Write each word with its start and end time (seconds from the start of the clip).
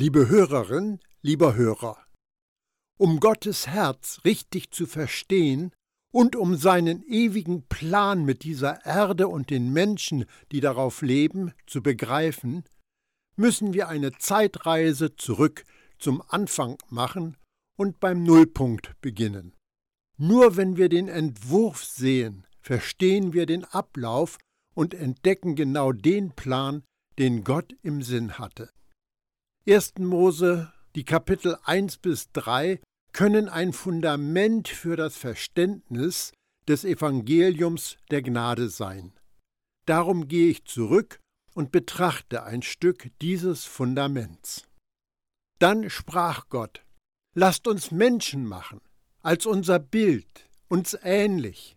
Liebe 0.00 0.28
Hörerin, 0.28 1.00
lieber 1.22 1.56
Hörer, 1.56 1.98
um 3.00 3.18
Gottes 3.18 3.66
Herz 3.66 4.20
richtig 4.24 4.70
zu 4.70 4.86
verstehen 4.86 5.72
und 6.12 6.36
um 6.36 6.54
seinen 6.54 7.02
ewigen 7.02 7.66
Plan 7.66 8.24
mit 8.24 8.44
dieser 8.44 8.86
Erde 8.86 9.26
und 9.26 9.50
den 9.50 9.72
Menschen, 9.72 10.26
die 10.52 10.60
darauf 10.60 11.02
leben, 11.02 11.52
zu 11.66 11.82
begreifen, 11.82 12.62
müssen 13.34 13.74
wir 13.74 13.88
eine 13.88 14.12
Zeitreise 14.12 15.16
zurück 15.16 15.64
zum 15.98 16.22
Anfang 16.28 16.78
machen 16.88 17.36
und 17.76 17.98
beim 17.98 18.22
Nullpunkt 18.22 18.94
beginnen. 19.00 19.56
Nur 20.16 20.56
wenn 20.56 20.76
wir 20.76 20.88
den 20.88 21.08
Entwurf 21.08 21.84
sehen, 21.84 22.46
verstehen 22.60 23.32
wir 23.32 23.46
den 23.46 23.64
Ablauf 23.64 24.38
und 24.76 24.94
entdecken 24.94 25.56
genau 25.56 25.90
den 25.90 26.36
Plan, 26.36 26.84
den 27.18 27.42
Gott 27.42 27.74
im 27.82 28.00
Sinn 28.02 28.38
hatte. 28.38 28.70
1. 29.68 29.98
Mose, 29.98 30.72
die 30.94 31.04
Kapitel 31.04 31.58
1 31.62 31.98
bis 31.98 32.32
3 32.32 32.80
können 33.12 33.50
ein 33.50 33.74
Fundament 33.74 34.66
für 34.66 34.96
das 34.96 35.18
Verständnis 35.18 36.32
des 36.66 36.86
Evangeliums 36.86 37.98
der 38.10 38.22
Gnade 38.22 38.70
sein. 38.70 39.12
Darum 39.84 40.26
gehe 40.26 40.48
ich 40.48 40.64
zurück 40.64 41.18
und 41.54 41.70
betrachte 41.70 42.44
ein 42.44 42.62
Stück 42.62 43.10
dieses 43.20 43.66
Fundaments. 43.66 44.66
Dann 45.58 45.90
sprach 45.90 46.48
Gott, 46.48 46.82
Lasst 47.34 47.68
uns 47.68 47.90
Menschen 47.90 48.46
machen, 48.46 48.80
als 49.20 49.44
unser 49.44 49.78
Bild, 49.78 50.48
uns 50.68 50.96
ähnlich. 51.02 51.76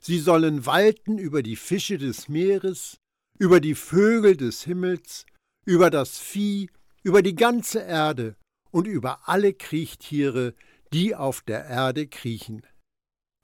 Sie 0.00 0.20
sollen 0.20 0.64
walten 0.64 1.18
über 1.18 1.42
die 1.42 1.56
Fische 1.56 1.98
des 1.98 2.28
Meeres, 2.28 2.98
über 3.36 3.58
die 3.58 3.74
Vögel 3.74 4.36
des 4.36 4.62
Himmels, 4.62 5.26
über 5.64 5.90
das 5.90 6.20
Vieh 6.20 6.70
über 7.06 7.22
die 7.22 7.36
ganze 7.36 7.78
Erde 7.78 8.34
und 8.72 8.88
über 8.88 9.28
alle 9.28 9.54
Kriechtiere, 9.54 10.56
die 10.92 11.14
auf 11.14 11.40
der 11.40 11.64
Erde 11.64 12.08
kriechen. 12.08 12.66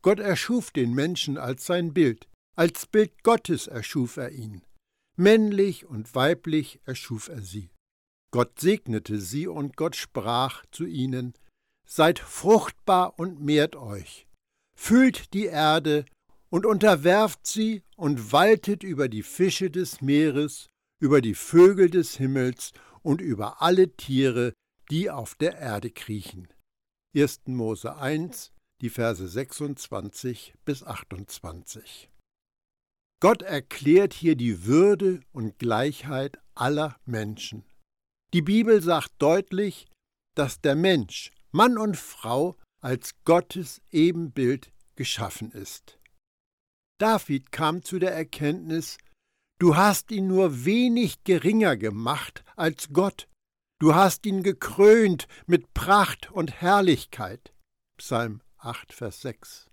Gott 0.03 0.19
erschuf 0.19 0.73
den 0.73 0.93
Menschen 0.95 1.39
als 1.39 1.65
sein 1.67 1.95
Bild, 1.95 2.27
als 2.57 2.87
Bild 2.87 3.23
Gottes 3.23 3.69
erschuf 3.69 4.17
er 4.17 4.33
ihn. 4.33 4.63
Männlich 5.17 5.87
und 5.87 6.13
weiblich 6.17 6.81
erschuf 6.87 7.29
er 7.29 7.41
sie. 7.41 7.71
Gott 8.33 8.59
segnete 8.59 9.21
sie 9.21 9.47
und 9.47 9.77
Gott 9.77 9.95
sprach 9.95 10.65
zu 10.73 10.85
ihnen, 10.85 11.35
Seid 11.87 12.19
fruchtbar 12.19 13.17
und 13.17 13.43
mehrt 13.43 13.77
euch, 13.77 14.27
füllt 14.75 15.33
die 15.35 15.45
Erde 15.45 16.05
und 16.51 16.67
unterwerft 16.67 17.47
sie 17.47 17.85
und 17.95 18.33
waltet 18.33 18.83
über 18.83 19.09
die 19.09 19.23
Fische 19.23 19.71
des 19.71 20.01
Meeres, 20.01 20.67
über 21.01 21.21
die 21.21 21.37
Vögel 21.37 21.91
des 21.91 22.17
Himmels 22.17 22.73
und 23.03 23.21
über 23.21 23.63
alle 23.63 23.97
Tiere, 23.97 24.53
die 24.91 25.11
auf 25.11 25.35
der 25.35 25.59
Erde 25.59 25.91
kriechen. 25.91 26.49
1. 27.15 27.43
Mose 27.47 27.97
1, 27.97 28.53
die 28.81 28.91
Verse 28.91 29.27
26 29.27 30.55
bis 30.65 30.83
28. 30.83 32.11
Gott 33.21 33.43
erklärt 33.43 34.15
hier 34.15 34.35
die 34.35 34.65
Würde 34.65 35.21
und 35.33 35.59
Gleichheit 35.59 36.41
aller 36.55 36.99
Menschen. 37.05 37.65
Die 38.35 38.43
Bibel 38.43 38.83
sagt 38.83 39.13
deutlich, 39.19 39.87
dass 40.35 40.61
der 40.61 40.75
Mensch, 40.75 41.31
Mann 41.51 41.79
und 41.79 41.97
Frau, 41.97 42.57
als 42.81 43.15
Gottes 43.25 43.81
Ebenbild 43.91 44.73
geschaffen 44.97 45.53
ist. 45.53 45.99
David 46.99 47.53
kam 47.53 47.83
zu 47.83 47.99
der 47.99 48.15
Erkenntnis, 48.15 48.99
Du 49.63 49.77
hast 49.77 50.11
ihn 50.11 50.27
nur 50.27 50.65
wenig 50.65 51.23
geringer 51.23 51.77
gemacht 51.77 52.43
als 52.57 52.89
Gott. 52.93 53.29
Du 53.79 53.95
hast 53.95 54.27
ihn 54.27 54.43
gekrönt 54.43 55.29
mit 55.47 55.73
Pracht 55.73 56.33
und 56.33 56.61
Herrlichkeit. 56.61 57.55
Psalm 57.97 58.41
8, 58.59 58.93
Vers 58.93 59.21
6. 59.21 59.71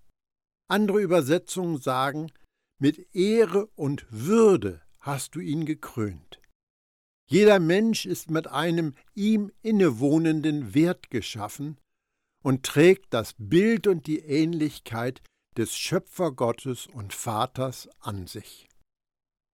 Andere 0.68 1.00
Übersetzungen 1.00 1.80
sagen, 1.80 2.30
mit 2.78 3.12
Ehre 3.16 3.66
und 3.74 4.06
Würde 4.10 4.80
hast 5.00 5.34
du 5.34 5.40
ihn 5.40 5.66
gekrönt. 5.66 6.40
Jeder 7.28 7.58
Mensch 7.58 8.06
ist 8.06 8.30
mit 8.30 8.46
einem 8.46 8.94
ihm 9.16 9.50
innewohnenden 9.60 10.72
Wert 10.72 11.10
geschaffen 11.10 11.80
und 12.44 12.64
trägt 12.64 13.12
das 13.12 13.34
Bild 13.38 13.88
und 13.88 14.06
die 14.06 14.20
Ähnlichkeit 14.20 15.20
des 15.56 15.76
Schöpfergottes 15.76 16.86
und 16.86 17.12
Vaters 17.12 17.88
an 17.98 18.28
sich. 18.28 18.69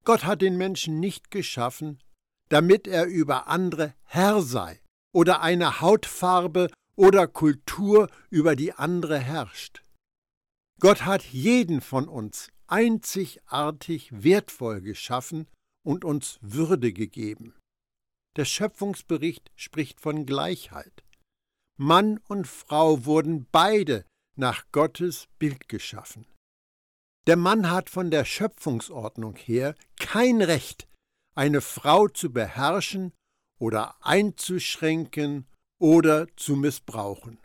Gott 0.06 0.24
hat 0.24 0.40
den 0.40 0.56
Menschen 0.56 1.00
nicht 1.00 1.32
geschaffen, 1.32 2.00
damit 2.48 2.86
er 2.86 3.06
über 3.06 3.48
andere 3.48 3.92
Herr 4.04 4.40
sei 4.40 4.80
oder 5.12 5.42
eine 5.42 5.80
Hautfarbe 5.80 6.70
oder 6.94 7.26
Kultur 7.26 8.08
über 8.30 8.54
die 8.54 8.72
andere 8.72 9.18
herrscht. 9.18 9.82
Gott 10.78 11.04
hat 11.04 11.24
jeden 11.24 11.80
von 11.80 12.08
uns 12.08 12.50
einzigartig 12.68 14.10
wertvoll 14.12 14.80
geschaffen 14.80 15.48
und 15.84 16.04
uns 16.04 16.38
Würde 16.40 16.92
gegeben. 16.92 17.54
Der 18.36 18.44
Schöpfungsbericht 18.44 19.50
spricht 19.56 20.00
von 20.00 20.24
Gleichheit. 20.24 21.04
Mann 21.78 22.18
und 22.28 22.46
Frau 22.46 23.06
wurden 23.06 23.48
beide 23.50 24.04
nach 24.36 24.66
Gottes 24.70 25.26
Bild 25.40 25.68
geschaffen. 25.68 26.26
Der 27.26 27.36
Mann 27.36 27.70
hat 27.70 27.90
von 27.90 28.10
der 28.10 28.24
Schöpfungsordnung 28.24 29.34
her 29.34 29.74
kein 29.98 30.42
Recht, 30.42 30.88
eine 31.34 31.60
Frau 31.60 32.06
zu 32.06 32.32
beherrschen 32.32 33.12
oder 33.58 33.96
einzuschränken 34.04 35.46
oder 35.80 36.28
zu 36.36 36.54
missbrauchen. 36.54 37.38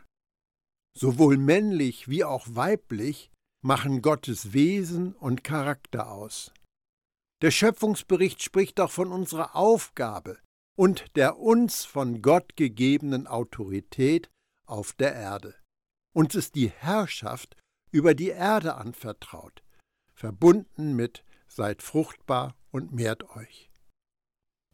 Sowohl 0.96 1.36
männlich 1.36 2.08
wie 2.08 2.22
auch 2.22 2.46
weiblich 2.50 3.30
machen 3.64 4.02
Gottes 4.02 4.52
Wesen 4.52 5.14
und 5.14 5.42
Charakter 5.42 6.12
aus. 6.12 6.52
Der 7.42 7.50
Schöpfungsbericht 7.50 8.42
spricht 8.42 8.78
auch 8.78 8.90
von 8.90 9.10
unserer 9.10 9.56
Aufgabe 9.56 10.38
und 10.76 11.16
der 11.16 11.38
uns 11.38 11.84
von 11.84 12.22
Gott 12.22 12.56
gegebenen 12.56 13.26
Autorität 13.26 14.30
auf 14.64 14.92
der 14.92 15.14
Erde. 15.14 15.56
Uns 16.14 16.34
ist 16.36 16.54
die 16.54 16.70
Herrschaft 16.70 17.56
über 17.90 18.14
die 18.14 18.28
Erde 18.28 18.74
anvertraut, 18.76 19.61
verbunden 20.22 20.94
mit 20.94 21.24
Seid 21.48 21.82
fruchtbar 21.82 22.54
und 22.70 22.92
mehrt 22.92 23.28
euch. 23.36 23.72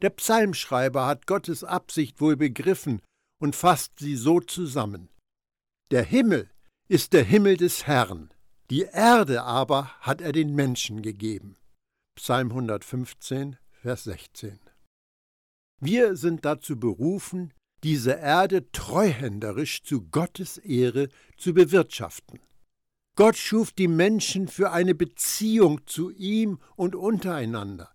Der 0.02 0.10
Psalmschreiber 0.10 1.06
hat 1.06 1.26
Gottes 1.26 1.64
Absicht 1.64 2.20
wohl 2.20 2.36
begriffen 2.36 3.00
und 3.40 3.56
fasst 3.56 3.98
sie 3.98 4.14
so 4.14 4.40
zusammen. 4.40 5.08
Der 5.90 6.04
Himmel 6.04 6.50
ist 6.86 7.14
der 7.14 7.24
Himmel 7.24 7.56
des 7.56 7.86
Herrn, 7.86 8.28
die 8.68 8.82
Erde 8.82 9.42
aber 9.42 9.98
hat 10.00 10.20
er 10.20 10.32
den 10.32 10.54
Menschen 10.54 11.00
gegeben. 11.00 11.56
Psalm 12.14 12.50
115, 12.50 13.56
Vers 13.70 14.04
16. 14.04 14.60
Wir 15.80 16.14
sind 16.14 16.44
dazu 16.44 16.78
berufen, 16.78 17.54
diese 17.84 18.12
Erde 18.12 18.70
treuhänderisch 18.70 19.82
zu 19.82 20.02
Gottes 20.10 20.58
Ehre 20.58 21.08
zu 21.38 21.54
bewirtschaften. 21.54 22.38
Gott 23.18 23.36
schuf 23.36 23.72
die 23.72 23.88
Menschen 23.88 24.46
für 24.46 24.70
eine 24.70 24.94
Beziehung 24.94 25.84
zu 25.88 26.10
ihm 26.10 26.60
und 26.76 26.94
untereinander, 26.94 27.92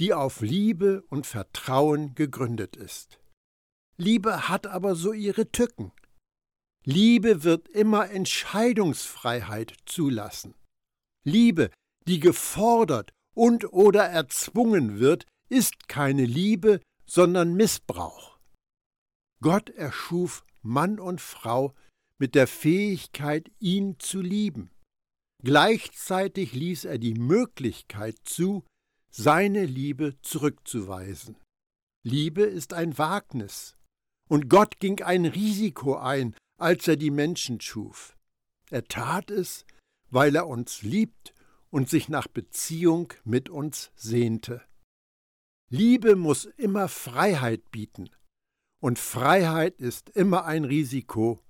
die 0.00 0.14
auf 0.14 0.40
Liebe 0.40 1.02
und 1.10 1.26
Vertrauen 1.26 2.14
gegründet 2.14 2.76
ist. 2.76 3.20
Liebe 3.98 4.48
hat 4.48 4.66
aber 4.66 4.94
so 4.94 5.12
ihre 5.12 5.52
Tücken. 5.52 5.92
Liebe 6.86 7.44
wird 7.44 7.68
immer 7.68 8.08
Entscheidungsfreiheit 8.08 9.74
zulassen. 9.84 10.54
Liebe, 11.22 11.70
die 12.06 12.18
gefordert 12.18 13.12
und 13.34 13.74
oder 13.74 14.04
erzwungen 14.04 14.98
wird, 14.98 15.26
ist 15.50 15.86
keine 15.86 16.24
Liebe, 16.24 16.80
sondern 17.04 17.52
Missbrauch. 17.52 18.38
Gott 19.42 19.68
erschuf 19.68 20.46
Mann 20.62 20.98
und 20.98 21.20
Frau 21.20 21.74
mit 22.22 22.36
der 22.36 22.46
Fähigkeit, 22.46 23.50
ihn 23.58 23.98
zu 23.98 24.20
lieben. 24.20 24.70
Gleichzeitig 25.42 26.52
ließ 26.52 26.84
er 26.84 26.98
die 26.98 27.14
Möglichkeit 27.14 28.14
zu, 28.22 28.64
seine 29.10 29.64
Liebe 29.64 30.14
zurückzuweisen. 30.22 31.36
Liebe 32.04 32.42
ist 32.42 32.74
ein 32.74 32.96
Wagnis, 32.96 33.76
und 34.30 34.48
Gott 34.48 34.78
ging 34.78 35.02
ein 35.02 35.24
Risiko 35.24 35.96
ein, 35.96 36.36
als 36.60 36.86
er 36.86 36.94
die 36.94 37.10
Menschen 37.10 37.60
schuf. 37.60 38.16
Er 38.70 38.84
tat 38.84 39.32
es, 39.32 39.66
weil 40.08 40.36
er 40.36 40.46
uns 40.46 40.82
liebt 40.82 41.34
und 41.70 41.90
sich 41.90 42.08
nach 42.08 42.28
Beziehung 42.28 43.12
mit 43.24 43.48
uns 43.48 43.90
sehnte. 43.96 44.62
Liebe 45.70 46.14
muss 46.14 46.44
immer 46.44 46.86
Freiheit 46.86 47.72
bieten, 47.72 48.10
und 48.80 49.00
Freiheit 49.00 49.80
ist 49.80 50.08
immer 50.10 50.44
ein 50.44 50.64
Risiko, 50.64 51.40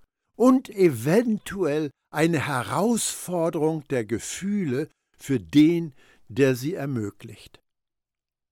und 0.42 0.70
eventuell 0.70 1.92
eine 2.12 2.44
Herausforderung 2.48 3.86
der 3.90 4.04
Gefühle 4.04 4.88
für 5.16 5.38
den, 5.38 5.94
der 6.26 6.56
sie 6.56 6.74
ermöglicht. 6.74 7.60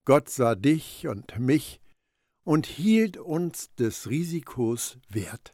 Gott 0.07 0.31
sah 0.31 0.55
dich 0.55 1.09
und 1.09 1.41
mich 1.41 1.81
und 2.45 2.67
hielt 2.67 3.17
uns 3.17 3.75
des 3.75 4.09
Risikos 4.09 4.99
wert. 5.09 5.53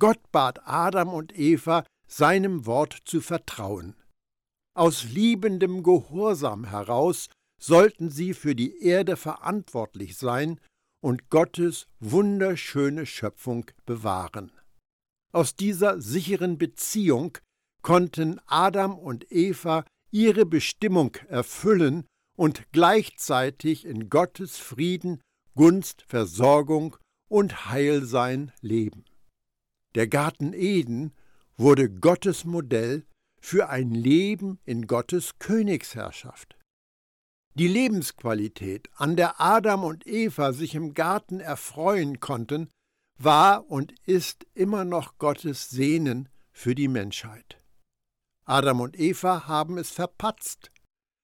Gott 0.00 0.32
bat 0.32 0.66
Adam 0.66 1.12
und 1.12 1.38
Eva, 1.38 1.84
seinem 2.08 2.64
Wort 2.64 2.96
zu 3.04 3.20
vertrauen. 3.20 3.96
Aus 4.74 5.04
liebendem 5.04 5.82
Gehorsam 5.82 6.64
heraus 6.64 7.28
sollten 7.60 8.08
sie 8.08 8.32
für 8.32 8.54
die 8.54 8.80
Erde 8.82 9.18
verantwortlich 9.18 10.16
sein 10.16 10.58
und 11.02 11.28
Gottes 11.28 11.88
wunderschöne 12.00 13.04
Schöpfung 13.04 13.66
bewahren. 13.84 14.50
Aus 15.34 15.56
dieser 15.56 16.00
sicheren 16.00 16.58
Beziehung 16.58 17.38
konnten 17.82 18.40
Adam 18.46 18.96
und 18.96 19.32
Eva 19.32 19.84
ihre 20.12 20.46
Bestimmung 20.46 21.16
erfüllen 21.28 22.06
und 22.36 22.70
gleichzeitig 22.70 23.84
in 23.84 24.08
Gottes 24.10 24.58
Frieden, 24.58 25.20
Gunst, 25.56 26.04
Versorgung 26.06 26.96
und 27.28 27.68
Heilsein 27.68 28.52
leben. 28.60 29.04
Der 29.96 30.06
Garten 30.06 30.52
Eden 30.52 31.12
wurde 31.56 31.90
Gottes 31.90 32.44
Modell 32.44 33.04
für 33.40 33.68
ein 33.68 33.90
Leben 33.90 34.60
in 34.64 34.86
Gottes 34.86 35.40
Königsherrschaft. 35.40 36.56
Die 37.54 37.68
Lebensqualität, 37.68 38.88
an 38.94 39.16
der 39.16 39.40
Adam 39.40 39.82
und 39.82 40.06
Eva 40.06 40.52
sich 40.52 40.76
im 40.76 40.94
Garten 40.94 41.40
erfreuen 41.40 42.20
konnten, 42.20 42.68
war 43.18 43.70
und 43.70 43.92
ist 44.06 44.46
immer 44.54 44.84
noch 44.84 45.18
Gottes 45.18 45.70
Sehnen 45.70 46.28
für 46.52 46.74
die 46.74 46.88
Menschheit. 46.88 47.60
Adam 48.44 48.80
und 48.80 48.98
Eva 48.98 49.46
haben 49.46 49.78
es 49.78 49.90
verpatzt, 49.90 50.70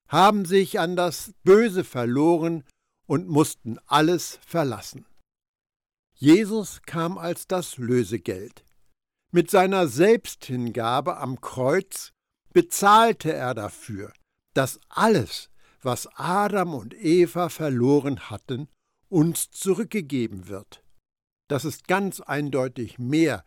haben 0.09 0.45
sich 0.45 0.81
an 0.81 0.97
das 0.97 1.33
Böse 1.45 1.85
verloren 1.85 2.65
und 3.07 3.29
mussten 3.29 3.79
alles 3.87 4.39
verlassen. 4.47 5.07
Jesus 6.15 6.83
kam 6.83 7.19
als 7.19 7.47
das 7.47 7.77
Lösegeld. 7.77 8.65
Mit 9.33 9.51
seiner 9.51 9.87
Selbsthingabe 9.87 11.17
am 11.17 11.41
Kreuz 11.41 12.13
bezahlte 12.53 13.33
er 13.33 13.55
dafür, 13.55 14.13
dass 14.55 14.81
alles, 14.89 15.51
was 15.83 16.09
Adam 16.15 16.75
und 16.75 16.95
Eva 16.95 17.49
verloren 17.49 18.29
hatten, 18.29 18.69
uns 19.09 19.51
zurückgegeben 19.51 20.49
wird. 20.49 20.83
Das 21.51 21.65
ist 21.65 21.89
ganz 21.89 22.21
eindeutig 22.21 23.01
mehr 23.01 23.45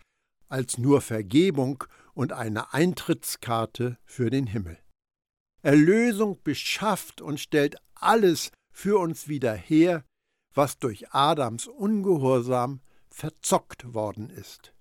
als 0.49 0.77
nur 0.77 0.99
Vergebung 0.99 1.85
und 2.13 2.33
eine 2.33 2.73
Eintrittskarte 2.73 3.97
für 4.03 4.29
den 4.29 4.45
Himmel. 4.45 4.77
Erlösung 5.61 6.37
beschafft 6.43 7.21
und 7.21 7.39
stellt 7.39 7.77
alles 7.95 8.51
für 8.73 8.99
uns 8.99 9.29
wieder 9.29 9.53
her, 9.53 10.03
was 10.53 10.79
durch 10.79 11.13
Adams 11.13 11.67
Ungehorsam 11.67 12.81
verzockt 13.09 13.93
worden 13.93 14.29
ist. 14.29 14.73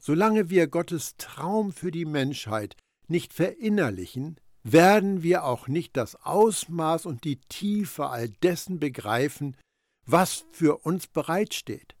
Solange 0.00 0.50
wir 0.50 0.66
Gottes 0.66 1.16
Traum 1.18 1.72
für 1.72 1.92
die 1.92 2.04
Menschheit 2.04 2.74
nicht 3.06 3.32
verinnerlichen, 3.32 4.40
werden 4.64 5.22
wir 5.22 5.44
auch 5.44 5.68
nicht 5.68 5.96
das 5.96 6.16
Ausmaß 6.16 7.06
und 7.06 7.22
die 7.22 7.36
Tiefe 7.42 8.08
all 8.08 8.28
dessen 8.28 8.80
begreifen, 8.80 9.56
was 10.04 10.46
für 10.50 10.78
uns 10.78 11.06
bereitsteht, 11.06 11.94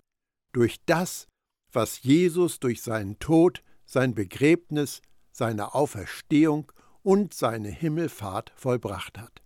durch 0.52 0.78
das, 0.86 1.26
was 1.72 2.02
Jesus 2.02 2.60
durch 2.60 2.82
seinen 2.82 3.18
Tod, 3.18 3.62
sein 3.84 4.14
Begräbnis, 4.14 5.02
seine 5.32 5.74
Auferstehung 5.74 6.72
und 7.02 7.34
seine 7.34 7.68
Himmelfahrt 7.68 8.52
vollbracht 8.56 9.18
hat. 9.18 9.42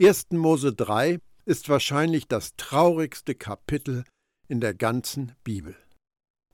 1. 0.00 0.32
Mose 0.32 0.74
3 0.74 1.18
ist 1.44 1.68
wahrscheinlich 1.68 2.28
das 2.28 2.56
traurigste 2.56 3.34
Kapitel 3.34 4.04
in 4.48 4.60
der 4.60 4.74
ganzen 4.74 5.32
Bibel. 5.44 5.76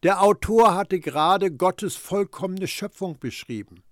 Der 0.03 0.23
Autor 0.23 0.75
hatte 0.75 1.01
gerade 1.01 1.53
Gottes 1.53 1.97
vollkommene 1.97 2.69
Schöpfung 2.69 3.19
beschrieben 3.19 3.83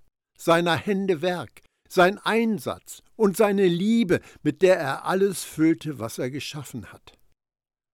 seiner 0.40 0.74
Hände 0.74 1.20
Werk, 1.20 1.60
sein 1.88 2.18
Einsatz 2.18 3.02
und 3.16 3.36
seine 3.36 3.66
Liebe, 3.66 4.20
mit 4.42 4.62
der 4.62 4.78
er 4.78 5.04
alles 5.04 5.44
füllte, 5.44 5.98
was 5.98 6.18
er 6.18 6.30
geschaffen 6.30 6.92
hat. 6.92 7.12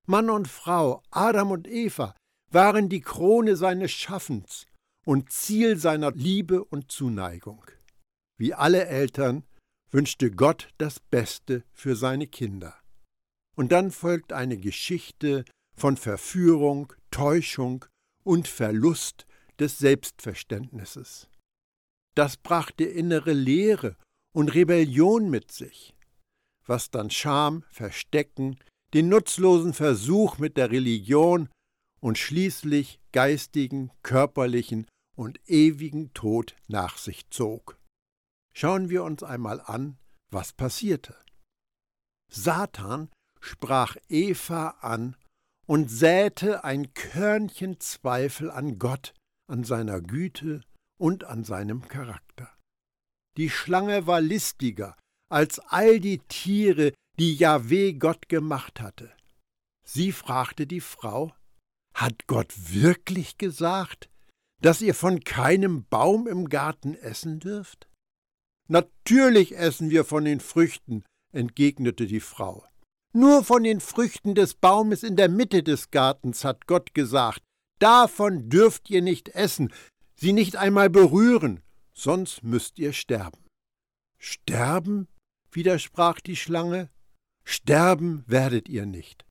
Mann 0.07 0.31
und 0.31 0.49
Frau, 0.49 1.03
Adam 1.11 1.51
und 1.51 1.67
Eva, 1.67 2.15
waren 2.51 2.89
die 2.89 3.01
Krone 3.01 3.57
seines 3.57 3.91
Schaffens 3.91 4.67
und 5.05 5.31
Ziel 5.31 5.77
seiner 5.77 6.13
Liebe 6.13 6.65
und 6.65 6.91
Zuneigung. 6.93 7.65
Wie 8.39 8.55
alle 8.55 8.87
Eltern 8.87 9.45
wünschte 9.91 10.31
Gott 10.31 10.69
das 10.79 11.01
Beste 11.01 11.65
für 11.73 11.97
seine 11.97 12.27
Kinder. 12.27 12.77
Und 13.57 13.73
dann 13.73 13.91
folgt 13.91 14.33
eine 14.33 14.59
Geschichte 14.59 15.45
von 15.77 15.97
Verführung, 15.97 16.93
Täuschung 17.11 17.85
und 18.25 18.49
Verlust 18.49 19.27
des 19.59 19.79
Selbstverständnisses. 19.79 21.29
Das 22.15 22.37
brachte 22.37 22.85
innere 22.85 23.33
Leere 23.33 23.97
und 24.33 24.55
Rebellion 24.55 25.31
mit 25.31 25.51
sich, 25.51 25.95
was 26.67 26.91
dann 26.91 27.11
Scham, 27.11 27.65
Verstecken, 27.69 28.59
den 28.95 29.09
nutzlosen 29.09 29.75
Versuch 29.75 30.39
mit 30.39 30.57
der 30.57 30.71
Religion 30.71 31.49
und 32.01 32.19
schließlich 32.19 33.01
geistigen, 33.13 33.91
körperlichen 34.03 34.87
und 35.17 35.41
ewigen 35.47 36.13
Tod 36.13 36.55
nach 36.69 36.99
sich 36.99 37.29
zog. 37.31 37.79
Schauen 38.55 38.89
wir 38.91 39.05
uns 39.05 39.23
einmal 39.23 39.61
an, 39.61 39.99
was 40.31 40.53
passierte. 40.53 41.17
Satan 42.31 43.11
sprach 43.41 43.97
Eva 44.09 44.69
an 44.81 45.17
und 45.67 45.91
säte 45.91 46.65
ein 46.65 46.95
Körnchen 46.95 47.81
Zweifel 47.81 48.51
an 48.51 48.79
Gott, 48.79 49.15
an 49.49 49.65
seiner 49.65 50.01
Güte 50.01 50.63
und 50.99 51.25
an 51.25 51.45
seinem 51.45 51.89
Charakter. 51.89 52.51
Die 53.37 53.51
Schlange 53.51 54.07
war 54.07 54.21
listiger 54.21 54.97
als 55.29 55.59
all 55.59 56.01
die 56.01 56.19
Tiere, 56.19 56.93
die 57.19 57.35
Jahweh 57.35 57.95
Gott 57.95 58.29
gemacht 58.29 58.81
hatte. 58.81 59.13
Sie 59.85 60.13
fragte 60.13 60.67
die 60.67 60.81
Frau, 60.81 61.33
hat 61.95 62.27
Gott 62.27 62.53
wirklich 62.57 63.39
gesagt, 63.39 64.11
dass 64.61 64.83
ihr 64.83 64.95
von 64.95 65.21
keinem 65.21 65.87
Baum 65.89 66.27
im 66.27 66.49
Garten 66.49 66.95
essen 66.95 67.41
dürft? 67.41 67.89
Natürlich 68.69 69.57
essen 69.57 69.91
wir 69.91 70.05
von 70.05 70.25
den 70.25 70.41
Früchten, 70.41 71.05
entgegnete 71.33 72.07
die 72.07 72.21
Frau. 72.21 72.67
Nur 73.13 73.45
von 73.45 73.63
den 73.63 73.81
Früchten 73.81 74.35
des 74.35 74.55
Baumes 74.55 75.03
in 75.03 75.17
der 75.17 75.29
Mitte 75.29 75.63
des 75.63 75.91
Gartens 75.91 76.45
hat 76.45 76.67
Gott 76.67 76.93
gesagt, 76.95 77.43
davon 77.79 78.51
dürft 78.51 78.91
ihr 78.91 79.01
nicht 79.01 79.31
essen, 79.31 79.73
sie 80.17 80.33
nicht 80.33 80.57
einmal 80.57 80.91
berühren, 80.91 81.63
sonst 81.95 82.43
müsst 82.43 82.79
ihr 82.79 82.93
sterben. 82.93 83.45
Sterben? 84.19 85.09
widersprach 85.51 86.21
die 86.21 86.37
Schlange. 86.37 86.91
Sterben 87.49 88.25
werdet 88.27 88.69
ihr 88.69 88.87
nicht. 88.87 89.25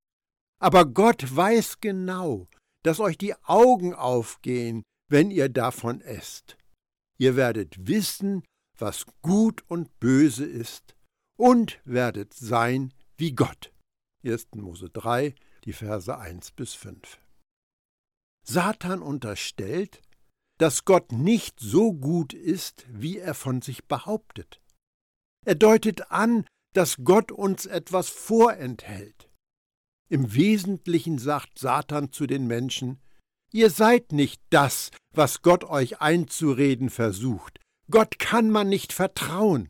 Aber 0.60 0.86
Gott 0.86 1.36
weiß 1.36 1.82
genau, 1.82 2.48
dass 2.84 3.00
euch 3.00 3.18
die 3.18 3.36
Augen 3.44 3.94
aufgehen, 3.94 4.84
wenn 5.10 5.32
ihr 5.32 5.50
davon 5.50 6.02
esst. 6.02 6.58
Ihr 7.18 7.36
werdet 7.36 7.88
wissen, 7.88 8.44
was 8.78 9.06
gut 9.22 9.64
und 9.68 10.00
böse 10.00 10.46
ist, 10.46 10.96
und 11.38 11.80
werdet 11.84 12.34
sein 12.34 12.94
wie 13.18 13.34
Gott. 13.34 13.74
1. 14.24 14.48
Mose 14.56 14.90
3, 14.90 15.36
die 15.66 15.74
Verse 15.74 16.18
1 16.18 16.52
bis 16.52 16.74
5. 16.74 17.20
Satan 18.48 19.02
unterstellt, 19.02 20.02
dass 20.58 20.86
Gott 20.86 21.12
nicht 21.12 21.60
so 21.60 21.94
gut 21.94 22.34
ist, 22.34 22.86
wie 22.90 23.18
er 23.18 23.34
von 23.34 23.62
sich 23.62 23.86
behauptet. 23.86 24.62
Er 25.46 25.56
deutet 25.56 26.12
an, 26.12 26.48
dass 26.76 26.98
Gott 27.04 27.32
uns 27.32 27.66
etwas 27.66 28.10
vorenthält. 28.10 29.30
Im 30.10 30.34
Wesentlichen 30.34 31.18
sagt 31.18 31.58
Satan 31.58 32.12
zu 32.12 32.28
den 32.28 32.48
Menschen, 32.48 33.00
Ihr 33.52 33.70
seid 33.70 34.12
nicht 34.12 34.42
das, 34.50 34.92
was 35.14 35.42
Gott 35.42 35.64
euch 35.64 36.02
einzureden 36.02 36.90
versucht. 36.90 37.60
Gott 37.90 38.20
kann 38.20 38.50
man 38.50 38.68
nicht 38.68 38.92
vertrauen. 38.92 39.70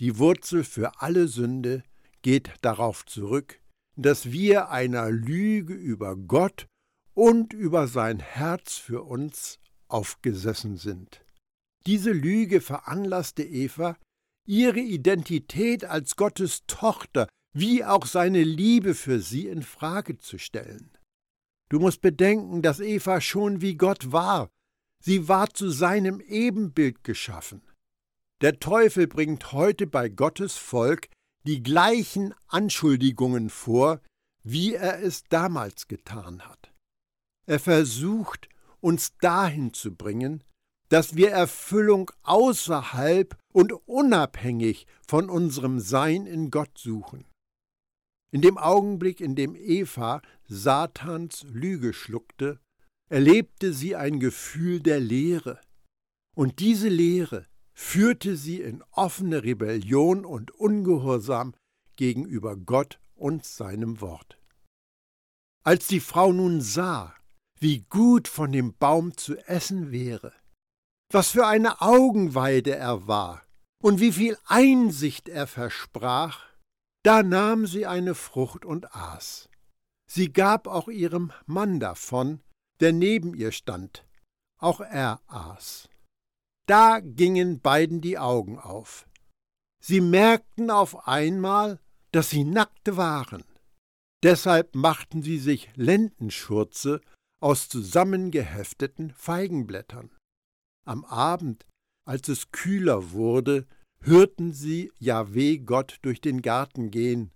Die 0.00 0.18
Wurzel 0.18 0.64
für 0.64 1.00
alle 1.00 1.28
Sünde 1.28 1.84
geht 2.22 2.52
darauf 2.62 3.06
zurück, 3.06 3.60
dass 3.96 4.32
wir 4.32 4.70
einer 4.70 5.10
Lüge 5.10 5.74
über 5.74 6.16
Gott 6.16 6.66
und 7.14 7.52
über 7.52 7.86
sein 7.86 8.18
Herz 8.18 8.74
für 8.74 9.04
uns 9.04 9.60
aufgesessen 9.86 10.76
sind. 10.76 11.24
Diese 11.86 12.10
Lüge 12.10 12.60
veranlasste 12.60 13.44
Eva, 13.44 13.96
ihre 14.46 14.80
Identität 14.80 15.84
als 15.84 16.16
Gottes 16.16 16.64
Tochter 16.66 17.28
wie 17.52 17.84
auch 17.84 18.06
seine 18.06 18.42
Liebe 18.42 18.94
für 18.94 19.20
sie 19.20 19.48
in 19.48 19.62
Frage 19.62 20.18
zu 20.18 20.38
stellen. 20.38 20.90
Du 21.68 21.80
musst 21.80 22.00
bedenken, 22.00 22.62
dass 22.62 22.80
Eva 22.80 23.20
schon 23.20 23.60
wie 23.60 23.76
Gott 23.76 24.12
war. 24.12 24.50
Sie 25.02 25.28
war 25.28 25.48
zu 25.50 25.70
seinem 25.70 26.20
Ebenbild 26.20 27.02
geschaffen. 27.02 27.62
Der 28.42 28.60
Teufel 28.60 29.06
bringt 29.06 29.52
heute 29.52 29.86
bei 29.86 30.08
Gottes 30.08 30.56
Volk 30.56 31.08
die 31.46 31.62
gleichen 31.62 32.34
Anschuldigungen 32.48 33.48
vor, 33.48 34.00
wie 34.42 34.74
er 34.74 35.02
es 35.02 35.24
damals 35.24 35.88
getan 35.88 36.42
hat. 36.42 36.72
Er 37.46 37.58
versucht, 37.58 38.48
uns 38.80 39.16
dahin 39.20 39.72
zu 39.72 39.94
bringen, 39.94 40.44
dass 40.88 41.16
wir 41.16 41.30
Erfüllung 41.30 42.10
außerhalb 42.22 43.36
und 43.52 43.72
unabhängig 43.72 44.86
von 45.06 45.30
unserem 45.30 45.80
Sein 45.80 46.26
in 46.26 46.50
Gott 46.50 46.78
suchen. 46.78 47.24
In 48.32 48.42
dem 48.42 48.58
Augenblick, 48.58 49.20
in 49.20 49.34
dem 49.34 49.54
Eva 49.56 50.20
Satans 50.46 51.44
Lüge 51.48 51.92
schluckte, 51.92 52.60
erlebte 53.08 53.72
sie 53.72 53.96
ein 53.96 54.20
Gefühl 54.20 54.80
der 54.80 55.00
Leere. 55.00 55.60
Und 56.36 56.58
diese 56.58 56.88
Leere 56.88 57.46
führte 57.72 58.36
sie 58.36 58.60
in 58.60 58.82
offene 58.90 59.42
Rebellion 59.42 60.24
und 60.24 60.50
Ungehorsam 60.50 61.54
gegenüber 61.96 62.56
Gott 62.56 62.98
und 63.14 63.44
seinem 63.44 64.00
Wort. 64.00 64.38
Als 65.64 65.86
die 65.86 66.00
Frau 66.00 66.32
nun 66.32 66.60
sah, 66.60 67.14
wie 67.58 67.80
gut 67.88 68.28
von 68.28 68.52
dem 68.52 68.74
Baum 68.74 69.16
zu 69.16 69.36
essen 69.48 69.90
wäre, 69.90 70.32
was 71.12 71.30
für 71.30 71.46
eine 71.46 71.80
Augenweide 71.80 72.76
er 72.76 73.06
war 73.06 73.42
und 73.82 74.00
wie 74.00 74.12
viel 74.12 74.36
Einsicht 74.44 75.28
er 75.28 75.46
versprach, 75.46 76.44
da 77.04 77.22
nahm 77.22 77.66
sie 77.66 77.86
eine 77.86 78.14
Frucht 78.14 78.64
und 78.64 78.94
aß. 78.94 79.48
Sie 80.10 80.32
gab 80.32 80.66
auch 80.66 80.88
ihrem 80.88 81.32
Mann 81.46 81.80
davon, 81.80 82.42
der 82.80 82.92
neben 82.92 83.34
ihr 83.34 83.52
stand, 83.52 84.04
auch 84.58 84.80
er 84.80 85.20
aß. 85.26 85.88
Da 86.66 87.00
gingen 87.00 87.60
beiden 87.60 88.00
die 88.00 88.18
Augen 88.18 88.58
auf. 88.58 89.06
Sie 89.80 90.00
merkten 90.00 90.70
auf 90.70 91.06
einmal, 91.06 91.80
dass 92.10 92.30
sie 92.30 92.44
nackt 92.44 92.96
waren. 92.96 93.44
Deshalb 94.24 94.74
machten 94.74 95.22
sie 95.22 95.38
sich 95.38 95.70
Lendenschurze 95.76 97.00
aus 97.40 97.68
zusammengehefteten 97.68 99.12
Feigenblättern. 99.12 100.10
Am 100.86 101.04
Abend, 101.04 101.66
als 102.06 102.28
es 102.28 102.52
kühler 102.52 103.10
wurde, 103.10 103.66
hörten 104.00 104.52
sie 104.52 104.92
Jahweh 104.98 105.58
Gott 105.58 105.98
durch 106.02 106.20
den 106.20 106.42
Garten 106.42 106.90
gehen. 106.90 107.32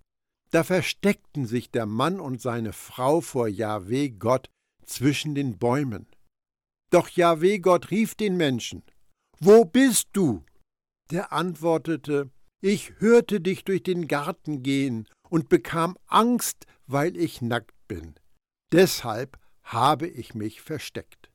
Da 0.50 0.62
versteckten 0.64 1.46
sich 1.46 1.70
der 1.70 1.86
Mann 1.86 2.20
und 2.20 2.40
seine 2.40 2.72
Frau 2.72 3.20
vor 3.20 3.48
Jahweh 3.48 4.10
Gott 4.10 4.48
zwischen 4.86 5.34
den 5.34 5.58
Bäumen. 5.58 6.06
Doch 6.90 7.08
Jahweh 7.08 7.58
Gott 7.58 7.90
rief 7.90 8.14
den 8.14 8.36
Menschen: 8.36 8.82
Wo 9.38 9.64
bist 9.64 10.08
du? 10.12 10.44
Der 11.10 11.32
antwortete: 11.32 12.30
Ich 12.60 13.00
hörte 13.00 13.40
dich 13.40 13.64
durch 13.64 13.82
den 13.82 14.06
Garten 14.06 14.62
gehen 14.62 15.08
und 15.28 15.48
bekam 15.48 15.96
Angst, 16.06 16.66
weil 16.86 17.16
ich 17.16 17.42
nackt 17.42 17.74
bin. 17.88 18.14
Deshalb 18.72 19.38
habe 19.62 20.06
ich 20.06 20.34
mich 20.34 20.60
versteckt. 20.60 21.30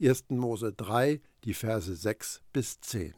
1. 0.00 0.24
Mose 0.30 0.72
3, 0.72 1.20
die 1.44 1.54
Verse 1.54 1.94
6 1.94 2.42
bis 2.52 2.80
10. 2.80 3.14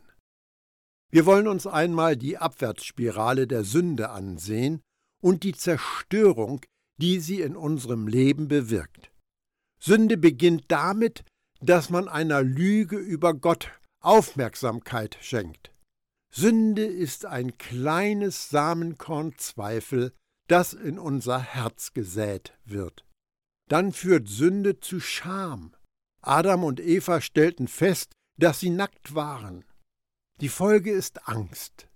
Wir 1.10 1.26
wollen 1.26 1.48
uns 1.48 1.66
einmal 1.66 2.16
die 2.16 2.36
Abwärtsspirale 2.36 3.46
der 3.46 3.64
Sünde 3.64 4.10
ansehen 4.10 4.82
und 5.22 5.44
die 5.44 5.54
Zerstörung, 5.54 6.60
die 7.00 7.20
sie 7.20 7.40
in 7.40 7.56
unserem 7.56 8.08
Leben 8.08 8.48
bewirkt. 8.48 9.10
Sünde 9.78 10.16
beginnt 10.16 10.64
damit, 10.68 11.24
dass 11.60 11.90
man 11.90 12.08
einer 12.08 12.42
Lüge 12.42 12.96
über 12.96 13.34
Gott 13.34 13.70
Aufmerksamkeit 14.00 15.16
schenkt. 15.20 15.72
Sünde 16.32 16.84
ist 16.84 17.24
ein 17.24 17.56
kleines 17.56 18.50
Samenkorn 18.50 19.36
Zweifel, 19.38 20.12
das 20.48 20.74
in 20.74 20.98
unser 20.98 21.40
Herz 21.40 21.92
gesät 21.92 22.52
wird. 22.64 23.04
Dann 23.68 23.92
führt 23.92 24.28
Sünde 24.28 24.80
zu 24.80 25.00
Scham. 25.00 25.74
Adam 26.26 26.64
und 26.64 26.80
Eva 26.80 27.20
stellten 27.20 27.68
fest, 27.68 28.12
dass 28.36 28.58
sie 28.58 28.70
nackt 28.70 29.14
waren. 29.14 29.64
Die 30.40 30.48
Folge 30.48 30.90
ist 30.90 31.28
Angst. 31.28 31.88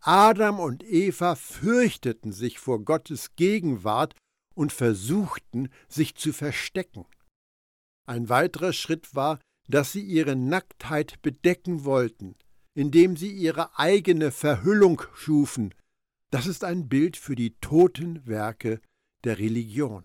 Adam 0.00 0.58
und 0.58 0.82
Eva 0.82 1.34
fürchteten 1.34 2.32
sich 2.32 2.58
vor 2.58 2.82
Gottes 2.84 3.36
Gegenwart 3.36 4.14
und 4.54 4.72
versuchten, 4.72 5.68
sich 5.88 6.14
zu 6.14 6.32
verstecken. 6.32 7.04
Ein 8.06 8.28
weiterer 8.28 8.72
Schritt 8.72 9.14
war, 9.14 9.38
dass 9.68 9.92
sie 9.92 10.02
ihre 10.02 10.34
Nacktheit 10.34 11.20
bedecken 11.22 11.84
wollten, 11.84 12.36
indem 12.74 13.16
sie 13.16 13.32
ihre 13.32 13.78
eigene 13.78 14.30
Verhüllung 14.30 15.02
schufen. 15.14 15.74
Das 16.30 16.46
ist 16.46 16.64
ein 16.64 16.88
Bild 16.88 17.16
für 17.16 17.34
die 17.34 17.54
toten 17.60 18.26
Werke 18.26 18.80
der 19.24 19.38
Religion. 19.38 20.04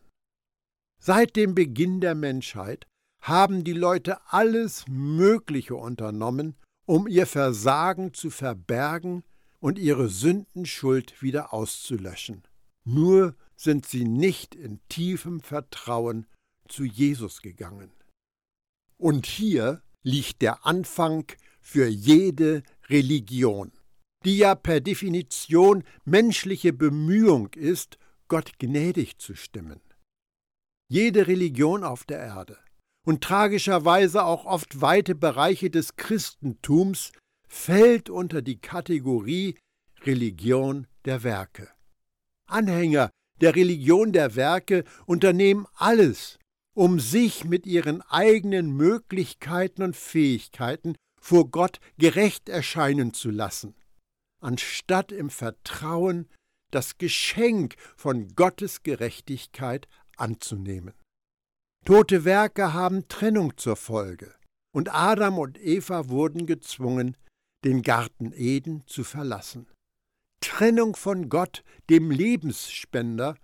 Seit 1.01 1.36
dem 1.36 1.55
Beginn 1.55 2.01
der 2.01 2.15
Menschheit 2.15 2.86
haben 3.21 3.63
die 3.63 3.73
Leute 3.73 4.19
alles 4.27 4.85
Mögliche 4.88 5.75
unternommen, 5.75 6.55
um 6.85 7.07
ihr 7.07 7.27
Versagen 7.27 8.13
zu 8.13 8.29
verbergen 8.29 9.23
und 9.59 9.77
ihre 9.77 10.09
Sündenschuld 10.09 11.21
wieder 11.21 11.53
auszulöschen. 11.53 12.43
Nur 12.85 13.35
sind 13.55 13.85
sie 13.85 14.05
nicht 14.05 14.55
in 14.55 14.79
tiefem 14.88 15.41
Vertrauen 15.41 16.25
zu 16.67 16.83
Jesus 16.85 17.41
gegangen. 17.41 17.91
Und 18.97 19.25
hier 19.25 19.81
liegt 20.01 20.41
der 20.41 20.65
Anfang 20.65 21.25
für 21.61 21.88
jede 21.88 22.63
Religion, 22.88 23.71
die 24.23 24.38
ja 24.38 24.55
per 24.55 24.81
Definition 24.81 25.83
menschliche 26.05 26.73
Bemühung 26.73 27.49
ist, 27.53 27.97
Gott 28.27 28.59
gnädig 28.59 29.17
zu 29.19 29.35
stimmen. 29.35 29.81
Jede 30.88 31.27
Religion 31.27 31.83
auf 31.83 32.05
der 32.05 32.19
Erde 32.19 32.57
und 33.06 33.24
tragischerweise 33.24 34.24
auch 34.24 34.46
oft 34.46 34.82
weite 34.82 35.15
Bereiche 35.15 35.70
des 35.70 35.96
Christentums 35.96 37.12
fällt 37.48 38.10
unter 38.10 38.41
die 38.41 38.60
Kategorie 38.60 39.58
Religion 40.03 40.88
der 41.06 41.24
Werke. 41.24 41.70
Anhänger 42.48 43.10
der 43.41 43.56
Religion 43.56 44.12
der 44.12 44.36
Werke 44.36 44.84
unternehmen 45.06 45.65
alles, 45.75 46.39
um 46.75 47.00
sich 47.00 47.46
mit 47.46 47.65
ihren 47.65 48.01
eigenen 48.03 48.72
Möglichkeiten 48.72 49.82
und 49.84 49.96
Fähigkeiten 49.96 50.96
vor 51.20 51.50
Gott 51.50 51.79
gerecht 51.98 52.50
erscheinen 52.50 53.13
zu 53.13 53.29
lassen, 53.29 53.75
anstatt 54.39 55.12
im 55.12 55.29
Vertrauen 55.29 56.29
das 56.72 56.98
Geschenk 56.98 57.75
von 57.96 58.36
Gottes 58.36 58.84
Gerechtigkeit 58.84 59.88
anzunehmen. 60.18 60.94
Tote 61.86 62.24
Werke 62.25 62.74
haben 62.74 63.07
Trennung 63.07 63.57
zur 63.57 63.75
Folge, 63.75 64.36
und 64.71 64.93
Adam 64.93 65.39
und 65.39 65.59
Eva 65.59 66.09
wurden 66.09 66.45
gezwungen, 66.45 67.17
den 67.65 67.81
Garten 67.81 68.31
Eden 68.33 68.86
zu 68.86 69.03
verlassen. 69.03 69.67
Trennung 70.41 70.95
von 70.95 71.29
Gott, 71.29 71.63
dem 71.89 72.12
Lebensspender, 72.12 73.36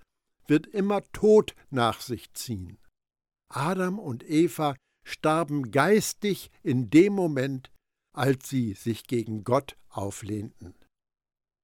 wird 0.48 0.68
immer 0.68 1.04
Tod 1.12 1.56
nach 1.70 2.02
sich 2.02 2.34
ziehen. 2.34 2.78
Adam 3.50 4.00
und 4.00 4.24
Eva 4.24 4.76
starben 5.04 5.72
geistig 5.72 6.52
in 6.64 6.90
dem 6.90 7.14
Moment, 7.14 7.72
als 8.14 8.50
sie 8.50 8.74
sich 8.74 9.06
gegen 9.08 9.44
Gott 9.44 9.78
auflehnten. 9.90 10.76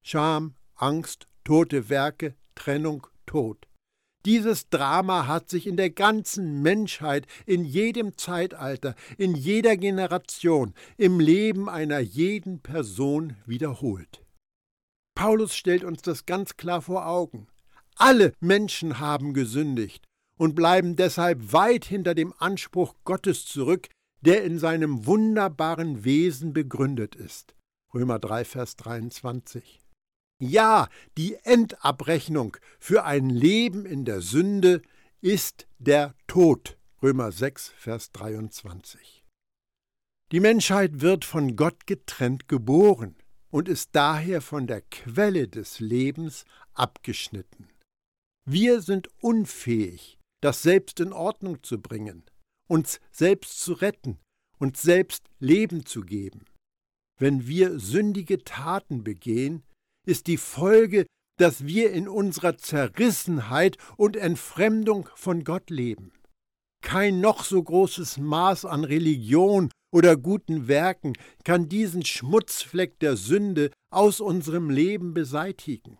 Scham, 0.03 0.55
Angst, 0.75 1.27
tote 1.43 1.89
Werke, 1.89 2.35
Trennung, 2.55 3.07
Tod. 3.25 3.67
Dieses 4.25 4.69
Drama 4.69 5.25
hat 5.25 5.49
sich 5.49 5.65
in 5.65 5.77
der 5.77 5.89
ganzen 5.89 6.61
Menschheit, 6.61 7.25
in 7.45 7.65
jedem 7.65 8.17
Zeitalter, 8.17 8.95
in 9.17 9.35
jeder 9.35 9.77
Generation, 9.77 10.75
im 10.97 11.19
Leben 11.19 11.67
einer 11.67 11.99
jeden 11.99 12.59
Person 12.59 13.35
wiederholt. 13.45 14.23
Paulus 15.15 15.55
stellt 15.55 15.83
uns 15.83 16.01
das 16.03 16.25
ganz 16.25 16.55
klar 16.55 16.81
vor 16.81 17.07
Augen. 17.07 17.47
Alle 17.95 18.33
Menschen 18.39 18.99
haben 18.99 19.33
gesündigt 19.33 20.05
und 20.37 20.55
bleiben 20.55 20.95
deshalb 20.95 21.51
weit 21.53 21.85
hinter 21.85 22.15
dem 22.15 22.33
Anspruch 22.37 22.95
Gottes 23.03 23.45
zurück, 23.45 23.89
der 24.21 24.43
in 24.43 24.59
seinem 24.59 25.05
wunderbaren 25.05 26.03
Wesen 26.03 26.53
begründet 26.53 27.15
ist. 27.15 27.55
Römer 27.93 28.19
3, 28.19 28.45
Vers 28.45 28.75
23. 28.77 29.80
Ja, 30.43 30.89
die 31.19 31.35
Endabrechnung 31.43 32.57
für 32.79 33.03
ein 33.03 33.29
Leben 33.29 33.85
in 33.85 34.05
der 34.05 34.21
Sünde 34.21 34.81
ist 35.21 35.67
der 35.77 36.15
Tod. 36.25 36.79
Römer 37.03 37.31
6, 37.31 37.69
Vers 37.77 38.11
23. 38.11 39.23
Die 40.31 40.39
Menschheit 40.39 41.01
wird 41.01 41.25
von 41.25 41.55
Gott 41.55 41.85
getrennt 41.85 42.47
geboren 42.47 43.17
und 43.51 43.69
ist 43.69 43.89
daher 43.91 44.41
von 44.41 44.65
der 44.65 44.81
Quelle 44.81 45.47
des 45.47 45.79
Lebens 45.79 46.45
abgeschnitten. 46.73 47.69
Wir 48.43 48.81
sind 48.81 49.09
unfähig, 49.21 50.17
das 50.41 50.63
selbst 50.63 50.99
in 50.99 51.13
Ordnung 51.13 51.61
zu 51.61 51.79
bringen, 51.79 52.23
uns 52.67 52.99
selbst 53.11 53.59
zu 53.59 53.73
retten, 53.73 54.17
uns 54.57 54.81
selbst 54.81 55.29
Leben 55.37 55.85
zu 55.85 56.01
geben. 56.01 56.45
Wenn 57.19 57.45
wir 57.45 57.77
sündige 57.79 58.43
Taten 58.43 59.03
begehen, 59.03 59.61
ist 60.05 60.27
die 60.27 60.37
Folge, 60.37 61.05
dass 61.37 61.65
wir 61.65 61.91
in 61.91 62.07
unserer 62.07 62.57
Zerrissenheit 62.57 63.77
und 63.97 64.15
Entfremdung 64.15 65.09
von 65.15 65.43
Gott 65.43 65.69
leben. 65.69 66.13
Kein 66.83 67.21
noch 67.21 67.43
so 67.43 67.61
großes 67.61 68.17
Maß 68.17 68.65
an 68.65 68.83
Religion 68.83 69.71
oder 69.93 70.17
guten 70.17 70.67
Werken 70.67 71.13
kann 71.43 71.69
diesen 71.69 72.05
Schmutzfleck 72.05 72.99
der 72.99 73.17
Sünde 73.17 73.71
aus 73.91 74.19
unserem 74.19 74.69
Leben 74.69 75.13
beseitigen. 75.13 75.97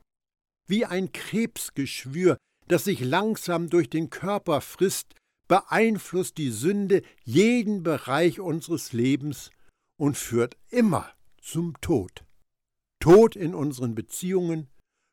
Wie 0.68 0.86
ein 0.86 1.12
Krebsgeschwür, 1.12 2.38
das 2.68 2.86
sich 2.86 3.02
langsam 3.02 3.70
durch 3.70 3.90
den 3.90 4.10
Körper 4.10 4.62
frisst, 4.62 5.14
beeinflusst 5.48 6.38
die 6.38 6.52
Sünde 6.52 7.02
jeden 7.24 7.84
Bereich 7.84 8.40
unseres 8.40 8.94
Lebens 8.94 9.52
und 10.00 10.18
führt 10.18 10.56
immer 10.70 11.12
zum 11.42 11.80
Tod. 11.82 12.24
Tod 13.02 13.36
in 13.36 13.56
unseren 13.56 13.96
Beziehungen, 13.96 14.70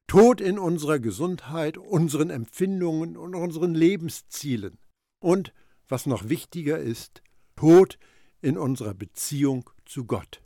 Tod 0.09 0.43
in 0.43 0.59
unserer 0.59 0.99
Gesundheit, 0.99 1.79
unseren 1.79 2.29
Empfindungen 2.29 3.17
und 3.17 3.35
unseren 3.35 3.75
Lebenszielen. 3.75 4.79
Und, 5.21 5.55
was 5.89 6.05
noch 6.05 6.29
wichtiger 6.29 6.79
ist, 6.79 7.23
Tod 7.57 7.99
in 8.43 8.59
unserer 8.59 8.93
Beziehung 8.93 9.71
zu 9.87 10.05
Gott. 10.05 10.43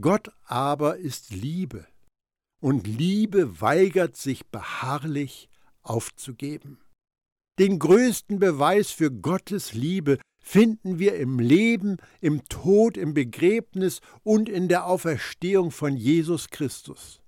Gott 0.00 0.30
aber 0.44 0.98
ist 0.98 1.30
Liebe, 1.30 1.86
und 2.62 2.86
Liebe 2.86 3.60
weigert 3.60 4.16
sich 4.16 4.46
beharrlich 4.46 5.50
aufzugeben. 5.82 6.78
Den 7.58 7.80
größten 7.80 8.38
Beweis 8.38 8.92
für 8.92 9.10
Gottes 9.10 9.72
Liebe 9.72 10.18
finden 10.46 11.00
wir 11.00 11.16
im 11.16 11.40
Leben, 11.40 11.96
im 12.20 12.44
Tod, 12.48 12.96
im 12.96 13.14
Begräbnis 13.14 14.00
und 14.22 14.48
in 14.48 14.68
der 14.68 14.86
Auferstehung 14.86 15.72
von 15.72 15.96
Jesus 15.96 16.50
Christus. 16.50 17.20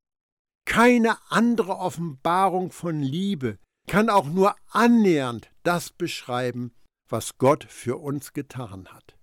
Keine 0.65 1.17
andere 1.29 1.79
Offenbarung 1.79 2.71
von 2.71 3.01
Liebe 3.01 3.59
kann 3.89 4.09
auch 4.09 4.27
nur 4.27 4.55
annähernd 4.71 5.51
das 5.65 5.91
beschreiben, 5.91 6.73
was 7.11 7.39
Gott 7.39 7.65
für 7.65 7.97
uns 7.97 8.35
getan 8.35 8.87
hat. 8.89 9.17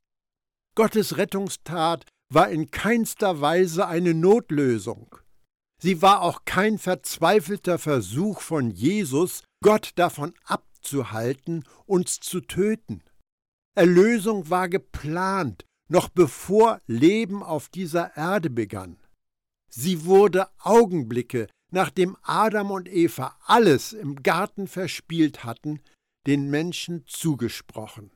Gottes 0.75 1.15
Rettungstat 1.15 2.05
war 2.33 2.49
in 2.49 2.71
keinster 2.71 3.39
Weise 3.39 3.87
eine 3.87 4.13
Notlösung. 4.13 5.15
Sie 5.81 6.01
war 6.01 6.21
auch 6.21 6.41
kein 6.43 6.79
verzweifelter 6.79 7.79
Versuch 7.79 8.41
von 8.41 8.71
Jesus, 8.71 9.43
Gott 9.63 9.91
davon 9.95 10.33
abzuhalten, 10.43 11.63
uns 11.85 12.19
zu 12.19 12.41
töten. 12.41 13.04
Erlösung 13.75 14.49
war 14.49 14.69
geplant, 14.69 15.65
noch 15.89 16.09
bevor 16.09 16.79
Leben 16.87 17.43
auf 17.43 17.69
dieser 17.69 18.15
Erde 18.15 18.49
begann. 18.49 18.97
Sie 19.69 20.05
wurde 20.05 20.47
Augenblicke, 20.59 21.47
nachdem 21.71 22.15
Adam 22.21 22.71
und 22.71 22.87
Eva 22.87 23.37
alles 23.45 23.91
im 23.91 24.23
Garten 24.23 24.67
verspielt 24.67 25.43
hatten, 25.43 25.81
den 26.25 26.49
Menschen 26.49 27.03
zugesprochen. 27.05 28.11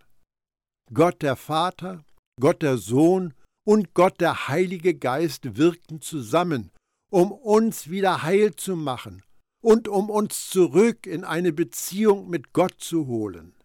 Gott 0.94 1.22
der 1.22 1.36
Vater, 1.36 2.06
Gott 2.39 2.62
der 2.62 2.78
Sohn 2.78 3.34
und 3.68 3.94
Gott 3.94 4.22
der 4.22 4.48
Heilige 4.48 4.96
Geist 4.96 5.58
wirkten 5.58 6.01
zusammen, 6.01 6.72
um 7.12 7.32
uns 7.32 7.89
wieder 7.89 8.24
heil 8.24 8.56
zu 8.56 8.75
machen 8.75 9.24
und 9.62 9.88
um 9.88 10.10
uns 10.10 10.50
zurück 10.50 11.06
in 11.06 11.25
eine 11.25 11.51
Beziehung 11.51 12.30
mit 12.30 12.54
Gott 12.54 12.75
zu 12.80 13.08
holen. 13.08 13.59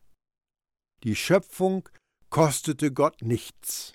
Die 1.04 1.14
Schöpfung 1.14 1.86
kostete 2.30 2.90
Gott 2.90 3.20
nichts, 3.20 3.92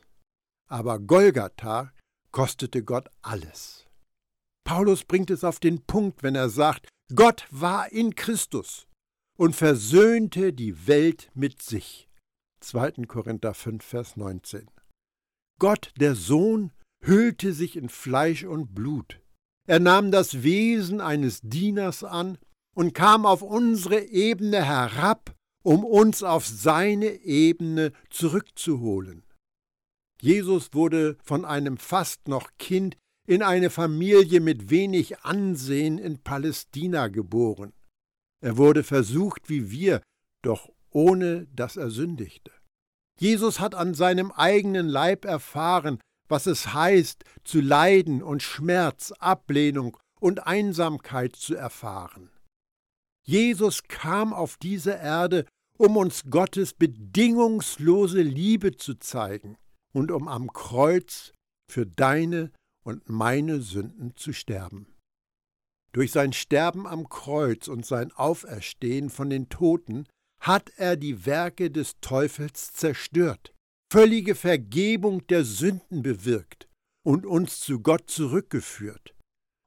aber 0.68 1.00
Golgatha 1.00 1.92
kostete 2.32 2.84
Gott 2.84 3.10
alles. 3.24 3.88
Paulus 4.64 5.04
bringt 5.04 5.32
es 5.32 5.44
auf 5.44 5.60
den 5.60 5.84
Punkt, 5.88 6.22
wenn 6.22 6.36
er 6.36 6.50
sagt, 6.50 6.88
Gott 7.16 7.48
war 7.50 7.92
in 7.92 8.14
Christus 8.14 8.86
und 9.36 9.56
versöhnte 9.56 10.54
die 10.54 10.86
Welt 10.86 11.32
mit 11.34 11.64
sich. 11.64 12.08
2. 12.60 13.06
Korinther 13.08 13.56
5, 13.56 13.84
Vers 13.84 14.16
19. 14.16 14.70
Gott, 15.58 15.92
der 16.00 16.14
Sohn, 16.14 16.72
hüllte 17.04 17.54
sich 17.54 17.76
in 17.76 17.90
Fleisch 17.90 18.44
und 18.44 18.76
Blut. 18.76 19.20
Er 19.68 19.80
nahm 19.80 20.12
das 20.12 20.44
Wesen 20.44 21.02
eines 21.02 21.42
Dieners 21.42 22.04
an 22.04 22.38
und 22.76 22.94
kam 22.94 23.26
auf 23.26 23.42
unsere 23.42 24.00
Ebene 24.00 24.64
herab, 24.64 25.36
um 25.70 25.86
uns 25.86 26.24
auf 26.24 26.48
seine 26.48 27.22
Ebene 27.22 27.94
zurückzuholen. 28.10 29.24
Jesus 30.20 30.74
wurde 30.74 31.16
von 31.24 31.46
einem 31.46 31.78
fast 31.78 32.28
noch 32.28 32.50
Kind 32.58 32.98
in 33.28 33.44
eine 33.44 33.70
Familie 33.70 34.40
mit 34.40 34.72
wenig 34.72 35.20
Ansehen 35.20 36.00
in 36.00 36.24
Palästina 36.24 37.10
geboren. 37.10 37.72
Er 38.44 38.58
wurde 38.58 38.84
versucht 38.84 39.48
wie 39.48 39.70
wir, 39.70 40.02
doch 40.42 40.72
ohne 40.90 41.46
dass 41.54 41.78
er 41.78 41.92
sündigte. 41.92 42.52
Jesus 43.20 43.60
hat 43.60 43.76
an 43.76 43.94
seinem 43.94 44.32
eigenen 44.32 44.88
Leib 44.88 45.24
erfahren, 45.24 46.00
was 46.28 46.48
es 46.48 46.74
heißt, 46.74 47.24
zu 47.44 47.62
leiden 47.62 48.24
und 48.24 48.42
Schmerz, 48.42 49.12
Ablehnung 49.20 49.98
und 50.20 50.48
Einsamkeit 50.48 51.36
zu 51.36 51.54
erfahren. 51.54 52.32
Jesus 53.24 53.84
kam 53.84 54.34
auf 54.34 54.58
diese 54.58 54.94
Erde, 54.94 55.46
um 55.80 55.96
uns 55.96 56.26
Gottes 56.30 56.74
bedingungslose 56.74 58.22
Liebe 58.22 58.76
zu 58.76 58.96
zeigen 58.96 59.58
und 59.94 60.12
um 60.12 60.28
am 60.28 60.52
Kreuz 60.52 61.32
für 61.72 61.86
deine 61.86 62.52
und 62.84 63.08
meine 63.08 63.62
Sünden 63.62 64.16
zu 64.18 64.34
sterben. 64.34 64.88
Durch 65.94 66.12
sein 66.12 66.34
Sterben 66.34 66.86
am 66.86 67.08
Kreuz 67.08 67.68
und 67.68 67.86
sein 67.86 68.12
Auferstehen 68.12 69.10
von 69.10 69.30
den 69.30 69.48
Toten 69.50 70.06
hat 70.42 70.70
er 70.76 70.98
die 70.98 71.26
Werke 71.26 71.72
des 71.72 72.00
Teufels 72.02 72.74
zerstört, 72.74 73.54
völlige 73.92 74.36
Vergebung 74.36 75.26
der 75.28 75.46
Sünden 75.46 76.02
bewirkt 76.02 76.68
und 77.06 77.26
uns 77.26 77.62
zu 77.62 77.80
Gott 77.80 78.10
zurückgeführt. 78.10 79.16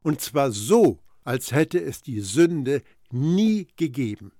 Und 0.05 0.21
zwar 0.21 0.53
so, 0.53 1.01
als 1.25 1.53
hätte 1.53 1.81
es 1.81 2.03
die 2.03 2.21
Sünde 2.21 2.83
nie 3.11 3.69
gegeben. 3.77 4.33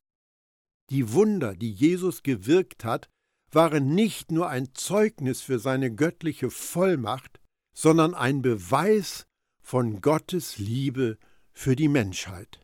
Die 0.91 1.13
Wunder, 1.13 1.55
die 1.55 1.73
Jesus 1.73 2.23
gewirkt 2.23 2.85
hat, 2.85 3.09
waren 3.51 3.95
nicht 3.95 4.31
nur 4.31 4.49
ein 4.49 4.75
Zeugnis 4.75 5.43
für 5.43 5.59
seine 5.59 5.95
göttliche 5.95 6.51
Vollmacht, 6.51 7.41
sondern 7.75 8.15
ein 8.15 8.43
Beweis 8.43 9.27
von 9.63 10.01
Gottes 10.01 10.59
Liebe 10.59 11.19
für 11.53 11.77
die 11.77 11.89
Menschheit. 11.89 12.61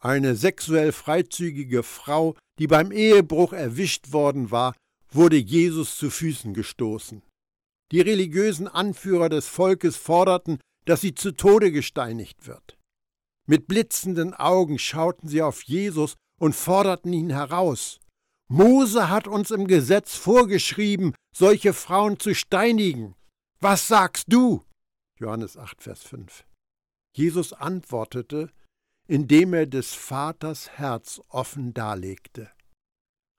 Eine 0.00 0.36
sexuell 0.36 0.92
freizügige 0.92 1.82
Frau, 1.82 2.36
die 2.58 2.66
beim 2.66 2.92
Ehebruch 2.92 3.52
erwischt 3.52 4.12
worden 4.12 4.50
war, 4.50 4.74
wurde 5.10 5.36
Jesus 5.36 5.96
zu 5.96 6.10
Füßen 6.10 6.54
gestoßen. 6.54 7.22
Die 7.90 8.00
religiösen 8.00 8.68
Anführer 8.68 9.28
des 9.28 9.48
Volkes 9.48 9.96
forderten, 9.96 10.60
dass 10.84 11.00
sie 11.00 11.14
zu 11.14 11.32
Tode 11.32 11.72
gesteinigt 11.72 12.46
wird. 12.46 12.78
Mit 13.46 13.66
blitzenden 13.66 14.34
Augen 14.34 14.78
schauten 14.78 15.28
sie 15.28 15.42
auf 15.42 15.62
Jesus 15.62 16.16
und 16.38 16.54
forderten 16.54 17.12
ihn 17.12 17.30
heraus. 17.30 18.00
Mose 18.48 19.10
hat 19.10 19.28
uns 19.28 19.50
im 19.50 19.66
Gesetz 19.66 20.14
vorgeschrieben, 20.14 21.14
solche 21.34 21.74
Frauen 21.74 22.18
zu 22.18 22.34
steinigen. 22.34 23.14
Was 23.60 23.88
sagst 23.88 24.24
du? 24.28 24.64
Johannes 25.18 25.56
8, 25.56 25.82
Vers 25.82 26.02
5. 26.04 26.44
Jesus 27.14 27.52
antwortete, 27.52 28.50
indem 29.06 29.52
er 29.52 29.66
des 29.66 29.94
Vaters 29.94 30.70
Herz 30.70 31.20
offen 31.28 31.74
darlegte. 31.74 32.50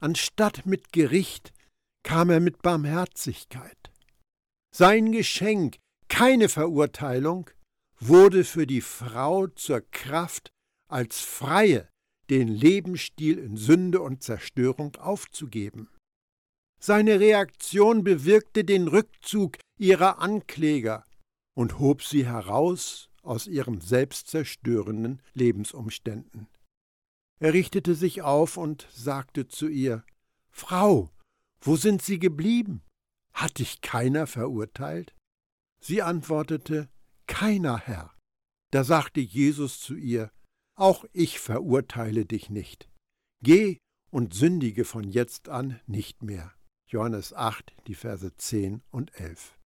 Anstatt 0.01 0.65
mit 0.65 0.93
Gericht 0.93 1.53
kam 2.03 2.29
er 2.29 2.39
mit 2.39 2.61
Barmherzigkeit. 2.61 3.91
Sein 4.75 5.11
Geschenk, 5.11 5.77
keine 6.07 6.49
Verurteilung, 6.49 7.49
wurde 7.99 8.43
für 8.43 8.67
die 8.67 8.81
Frau 8.81 9.47
zur 9.47 9.81
Kraft, 9.91 10.51
als 10.87 11.19
Freie 11.19 11.89
den 12.29 12.47
Lebensstil 12.47 13.37
in 13.37 13.57
Sünde 13.57 14.01
und 14.01 14.23
Zerstörung 14.23 14.95
aufzugeben. 14.97 15.89
Seine 16.79 17.19
Reaktion 17.19 18.03
bewirkte 18.03 18.63
den 18.63 18.87
Rückzug 18.87 19.57
ihrer 19.77 20.19
Ankläger 20.19 21.05
und 21.53 21.79
hob 21.79 22.03
sie 22.03 22.25
heraus 22.25 23.09
aus 23.21 23.47
ihren 23.47 23.81
selbstzerstörenden 23.81 25.21
Lebensumständen. 25.33 26.47
Er 27.39 27.53
richtete 27.53 27.95
sich 27.95 28.21
auf 28.21 28.57
und 28.57 28.87
sagte 28.91 29.47
zu 29.47 29.67
ihr 29.67 30.03
Frau, 30.51 31.09
wo 31.61 31.75
sind 31.75 32.01
Sie 32.01 32.19
geblieben? 32.19 32.81
Hat 33.33 33.59
dich 33.59 33.81
keiner 33.81 34.27
verurteilt? 34.27 35.13
Sie 35.81 36.01
antwortete 36.01 36.89
Keiner, 37.27 37.77
Herr. 37.77 38.13
Da 38.71 38.83
sagte 38.83 39.19
Jesus 39.19 39.79
zu 39.79 39.95
ihr 39.95 40.31
Auch 40.79 41.03
ich 41.11 41.41
verurteile 41.41 42.25
dich 42.25 42.49
nicht. 42.49 42.87
Geh 43.43 43.79
und 44.11 44.33
sündige 44.33 44.85
von 44.85 45.03
jetzt 45.03 45.49
an 45.49 45.81
nicht 45.87 46.23
mehr. 46.23 46.53
Johannes 46.87 47.33
8, 47.33 47.73
die 47.87 47.95
Verse 47.95 48.33
10 48.37 48.81
und 48.89 49.13
11. 49.19 49.59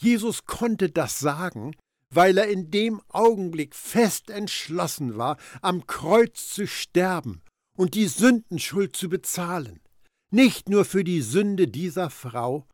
Jesus 0.00 0.44
konnte 0.44 0.90
das 0.90 1.20
sagen, 1.20 1.76
weil 2.10 2.36
er 2.36 2.48
in 2.48 2.72
dem 2.72 3.00
Augenblick 3.10 3.76
fest 3.76 4.28
entschlossen 4.28 5.16
war, 5.16 5.38
am 5.62 5.86
Kreuz 5.86 6.52
zu 6.52 6.66
sterben 6.66 7.40
und 7.76 7.94
die 7.94 8.08
Sündenschuld 8.08 8.96
zu 8.96 9.08
bezahlen, 9.08 9.80
nicht 10.32 10.68
nur 10.68 10.84
für 10.84 11.04
die 11.04 11.22
Sünde 11.22 11.68
dieser 11.68 12.10
Frau, 12.10 12.66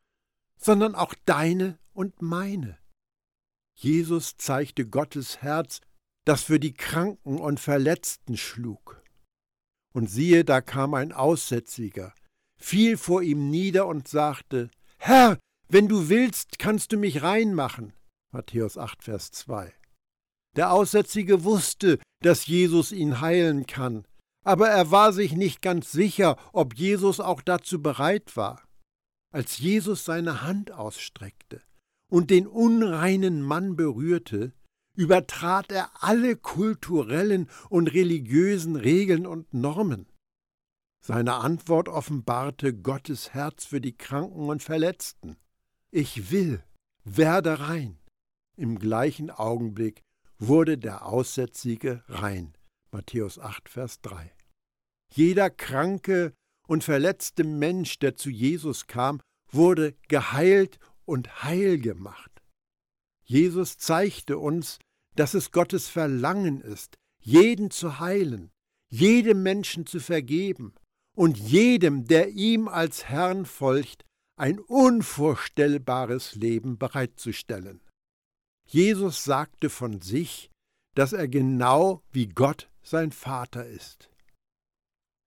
sondern 0.56 0.94
auch 0.94 1.14
deine 1.26 1.78
und 1.92 2.22
meine. 2.22 2.78
Jesus 3.74 4.38
zeigte 4.38 4.86
Gottes 4.86 5.42
Herz, 5.42 5.82
das 6.24 6.42
für 6.42 6.60
die 6.60 6.74
Kranken 6.74 7.38
und 7.38 7.60
Verletzten 7.60 8.36
schlug. 8.36 9.02
Und 9.92 10.08
siehe, 10.08 10.44
da 10.44 10.60
kam 10.60 10.94
ein 10.94 11.12
Aussätziger, 11.12 12.14
fiel 12.60 12.96
vor 12.96 13.22
ihm 13.22 13.50
nieder 13.50 13.86
und 13.86 14.08
sagte, 14.08 14.70
Herr, 14.98 15.38
wenn 15.68 15.88
du 15.88 16.08
willst, 16.08 16.58
kannst 16.58 16.92
du 16.92 16.96
mich 16.96 17.22
reinmachen. 17.22 17.92
Matthäus 18.32 18.78
8, 18.78 19.02
Vers 19.02 19.32
2. 19.32 19.72
Der 20.56 20.72
Aussätzige 20.72 21.44
wusste, 21.44 21.98
dass 22.22 22.46
Jesus 22.46 22.92
ihn 22.92 23.20
heilen 23.20 23.66
kann, 23.66 24.04
aber 24.44 24.68
er 24.68 24.90
war 24.90 25.12
sich 25.12 25.32
nicht 25.32 25.62
ganz 25.62 25.92
sicher, 25.92 26.36
ob 26.52 26.74
Jesus 26.74 27.20
auch 27.20 27.40
dazu 27.40 27.82
bereit 27.82 28.36
war. 28.36 28.62
Als 29.32 29.58
Jesus 29.58 30.04
seine 30.04 30.42
Hand 30.42 30.72
ausstreckte 30.72 31.62
und 32.10 32.30
den 32.30 32.46
unreinen 32.46 33.42
Mann 33.42 33.76
berührte, 33.76 34.52
übertrat 35.00 35.72
er 35.72 35.90
alle 36.02 36.36
kulturellen 36.36 37.48
und 37.70 37.88
religiösen 37.88 38.76
Regeln 38.76 39.26
und 39.26 39.54
Normen. 39.54 40.06
Seine 41.02 41.36
Antwort 41.36 41.88
offenbarte 41.88 42.74
Gottes 42.74 43.32
Herz 43.32 43.64
für 43.64 43.80
die 43.80 43.96
Kranken 43.96 44.50
und 44.50 44.62
Verletzten. 44.62 45.38
Ich 45.90 46.30
will, 46.30 46.62
werde 47.04 47.60
rein. 47.60 47.98
Im 48.58 48.78
gleichen 48.78 49.30
Augenblick 49.30 50.02
wurde 50.38 50.76
der 50.76 51.06
Aussätzige 51.06 52.04
rein. 52.06 52.52
Matthäus 52.90 53.38
8, 53.38 53.70
Vers 53.70 54.02
3. 54.02 54.30
Jeder 55.14 55.48
kranke 55.48 56.34
und 56.68 56.84
verletzte 56.84 57.44
Mensch, 57.44 58.00
der 58.00 58.16
zu 58.16 58.28
Jesus 58.28 58.86
kam, 58.86 59.22
wurde 59.50 59.94
geheilt 60.08 60.78
und 61.06 61.42
heil 61.42 61.78
gemacht. 61.78 62.42
Jesus 63.24 63.78
zeigte 63.78 64.36
uns, 64.36 64.78
dass 65.16 65.34
es 65.34 65.50
Gottes 65.50 65.88
Verlangen 65.88 66.60
ist, 66.60 66.96
jeden 67.20 67.70
zu 67.70 68.00
heilen, 68.00 68.50
jedem 68.88 69.42
Menschen 69.42 69.86
zu 69.86 70.00
vergeben 70.00 70.74
und 71.16 71.38
jedem, 71.38 72.06
der 72.06 72.30
ihm 72.30 72.68
als 72.68 73.04
Herrn 73.04 73.44
folgt, 73.44 74.04
ein 74.36 74.58
unvorstellbares 74.58 76.34
Leben 76.34 76.78
bereitzustellen. 76.78 77.80
Jesus 78.66 79.24
sagte 79.24 79.68
von 79.68 80.00
sich, 80.00 80.50
dass 80.94 81.12
er 81.12 81.28
genau 81.28 82.02
wie 82.10 82.28
Gott 82.28 82.70
sein 82.82 83.12
Vater 83.12 83.66
ist. 83.66 84.10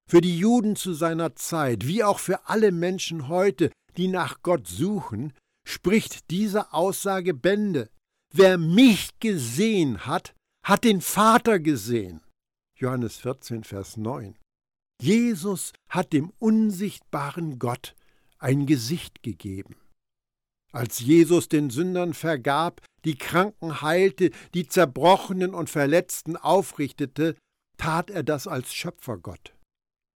Für 0.09 0.21
die 0.21 0.37
Juden 0.37 0.75
zu 0.75 0.93
seiner 0.93 1.35
Zeit, 1.35 1.87
wie 1.87 2.03
auch 2.03 2.19
für 2.19 2.47
alle 2.47 2.71
Menschen 2.71 3.27
heute, 3.27 3.71
die 3.97 4.07
nach 4.07 4.41
Gott 4.41 4.67
suchen, 4.67 5.33
spricht 5.65 6.29
diese 6.29 6.73
Aussage 6.73 7.33
Bände. 7.33 7.89
Wer 8.35 8.57
mich 8.57 9.19
gesehen 9.19 10.07
hat, 10.07 10.33
hat 10.65 10.85
den 10.85 11.01
Vater 11.01 11.59
gesehen. 11.59 12.21
Johannes 12.75 13.17
14, 13.17 13.63
Vers 13.63 13.95
9. 13.95 14.39
Jesus 14.99 15.71
hat 15.87 16.13
dem 16.13 16.31
unsichtbaren 16.39 17.59
Gott 17.59 17.95
ein 18.39 18.65
Gesicht 18.65 19.21
gegeben. 19.21 19.75
Als 20.71 20.99
Jesus 20.99 21.47
den 21.47 21.69
Sündern 21.69 22.15
vergab, 22.15 22.81
die 23.05 23.19
Kranken 23.19 23.83
heilte, 23.83 24.31
die 24.55 24.67
Zerbrochenen 24.67 25.53
und 25.53 25.69
Verletzten 25.69 26.35
aufrichtete, 26.35 27.35
tat 27.77 28.09
er 28.09 28.23
das 28.23 28.47
als 28.47 28.73
Schöpfergott. 28.73 29.53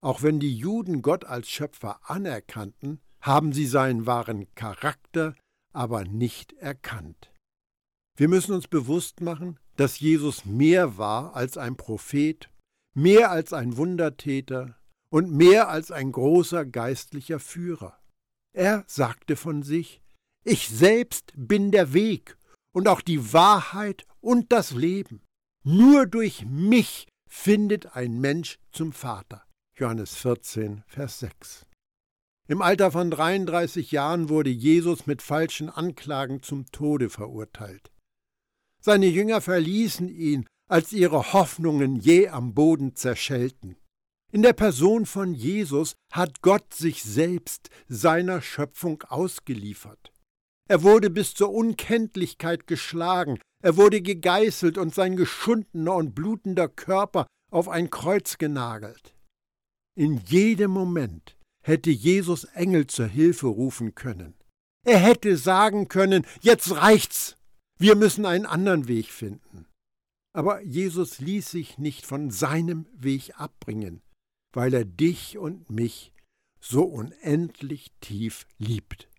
Auch 0.01 0.23
wenn 0.23 0.39
die 0.39 0.57
Juden 0.57 1.03
Gott 1.03 1.25
als 1.25 1.51
Schöpfer 1.51 1.99
anerkannten, 2.09 2.99
haben 3.21 3.53
sie 3.53 3.67
seinen 3.67 4.07
wahren 4.07 4.47
Charakter 4.55 5.35
aber 5.71 6.03
nicht 6.05 6.53
erkannt. 6.53 7.31
Wir 8.17 8.27
müssen 8.27 8.55
uns 8.55 8.67
bewusst 8.67 9.21
machen, 9.21 9.59
dass 9.75 9.99
Jesus 9.99 10.43
mehr 10.43 10.97
war 10.97 11.35
als 11.35 11.55
ein 11.55 11.77
Prophet, 11.77 12.49
mehr 12.95 13.29
als 13.29 13.53
ein 13.53 13.77
Wundertäter 13.77 14.75
und 15.09 15.31
mehr 15.31 15.69
als 15.69 15.91
ein 15.91 16.11
großer 16.11 16.65
geistlicher 16.65 17.39
Führer. 17.39 17.99
Er 18.53 18.83
sagte 18.87 19.35
von 19.35 19.61
sich, 19.61 20.01
ich 20.43 20.67
selbst 20.67 21.31
bin 21.35 21.69
der 21.69 21.93
Weg 21.93 22.37
und 22.71 22.87
auch 22.87 23.01
die 23.01 23.33
Wahrheit 23.33 24.07
und 24.19 24.51
das 24.51 24.71
Leben. 24.71 25.21
Nur 25.63 26.07
durch 26.07 26.43
mich 26.43 27.07
findet 27.29 27.95
ein 27.95 28.19
Mensch 28.19 28.57
zum 28.71 28.93
Vater. 28.93 29.43
Johannes 29.75 30.15
14, 30.15 30.83
Vers 30.87 31.19
6. 31.19 31.67
Im 32.47 32.63
Alter 32.63 32.91
von 32.91 33.11
33 33.11 33.91
Jahren 33.91 34.29
wurde 34.29 34.49
Jesus 34.49 35.05
mit 35.05 35.21
falschen 35.21 35.69
Anklagen 35.69 36.41
zum 36.41 36.65
Tode 36.71 37.11
verurteilt. 37.11 37.91
Seine 38.87 39.07
Jünger 39.07 39.41
verließen 39.41 40.07
ihn, 40.07 40.45
als 40.69 40.93
ihre 40.93 41.33
Hoffnungen 41.33 41.97
je 41.97 42.29
am 42.29 42.53
Boden 42.53 42.95
zerschellten. 42.95 43.75
In 44.31 44.43
der 44.43 44.53
Person 44.53 45.05
von 45.05 45.33
Jesus 45.33 45.95
hat 46.13 46.41
Gott 46.41 46.73
sich 46.73 47.03
selbst 47.03 47.69
seiner 47.89 48.41
Schöpfung 48.41 49.01
ausgeliefert. 49.01 50.13
Er 50.69 50.83
wurde 50.83 51.09
bis 51.09 51.33
zur 51.33 51.53
Unkenntlichkeit 51.53 52.65
geschlagen, 52.65 53.39
er 53.61 53.75
wurde 53.75 54.01
gegeißelt 54.01 54.77
und 54.77 54.95
sein 54.95 55.17
geschundener 55.17 55.95
und 55.95 56.15
blutender 56.15 56.69
Körper 56.69 57.27
auf 57.51 57.67
ein 57.67 57.89
Kreuz 57.89 58.37
genagelt. 58.37 59.13
In 59.97 60.21
jedem 60.27 60.71
Moment 60.71 61.35
hätte 61.61 61.91
Jesus 61.91 62.45
Engel 62.45 62.87
zur 62.87 63.07
Hilfe 63.07 63.47
rufen 63.47 63.95
können. 63.95 64.35
Er 64.85 64.99
hätte 64.99 65.35
sagen 65.35 65.89
können, 65.89 66.25
jetzt 66.39 66.71
reicht's, 66.73 67.36
wir 67.77 67.95
müssen 67.95 68.25
einen 68.25 68.45
anderen 68.45 68.87
Weg 68.87 69.07
finden. 69.11 69.65
Aber 70.33 70.61
Jesus 70.61 71.19
ließ 71.19 71.49
sich 71.49 71.77
nicht 71.77 72.05
von 72.05 72.29
seinem 72.31 72.87
Weg 72.93 73.39
abbringen, 73.39 74.01
weil 74.53 74.73
er 74.73 74.85
dich 74.85 75.37
und 75.37 75.69
mich 75.69 76.13
so 76.59 76.83
unendlich 76.83 77.91
tief 78.01 78.45
liebt. 78.57 79.09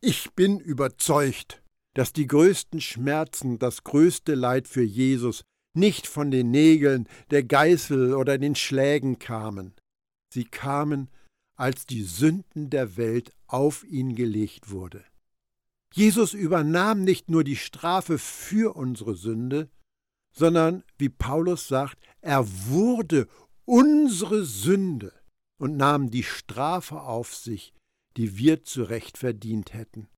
Ich 0.00 0.32
bin 0.32 0.58
überzeugt, 0.58 1.62
dass 1.94 2.12
die 2.12 2.26
größten 2.26 2.80
Schmerzen, 2.80 3.58
das 3.58 3.84
größte 3.84 4.34
Leid 4.34 4.66
für 4.66 4.82
Jesus 4.82 5.42
nicht 5.74 6.06
von 6.06 6.30
den 6.30 6.50
Nägeln, 6.50 7.08
der 7.30 7.44
Geißel 7.44 8.14
oder 8.14 8.38
den 8.38 8.54
Schlägen 8.54 9.18
kamen. 9.18 9.74
Sie 10.32 10.44
kamen, 10.44 11.08
als 11.56 11.86
die 11.86 12.02
Sünden 12.02 12.70
der 12.70 12.96
Welt 12.96 13.32
auf 13.46 13.84
ihn 13.84 14.14
gelegt 14.14 14.70
wurde. 14.70 15.04
Jesus 15.92 16.34
übernahm 16.34 17.04
nicht 17.04 17.30
nur 17.30 17.44
die 17.44 17.56
Strafe 17.56 18.18
für 18.18 18.76
unsere 18.76 19.14
Sünde, 19.14 19.70
sondern, 20.34 20.82
wie 20.98 21.10
Paulus 21.10 21.68
sagt, 21.68 21.98
er 22.20 22.46
wurde 22.66 23.28
unsere 23.64 24.44
Sünde 24.44 25.12
und 25.58 25.76
nahm 25.76 26.10
die 26.10 26.22
Strafe 26.22 27.02
auf 27.02 27.34
sich, 27.34 27.74
die 28.16 28.36
wir 28.36 28.64
zu 28.64 28.82
Recht 28.84 29.18
verdient 29.18 29.74
hätten. 29.74 30.08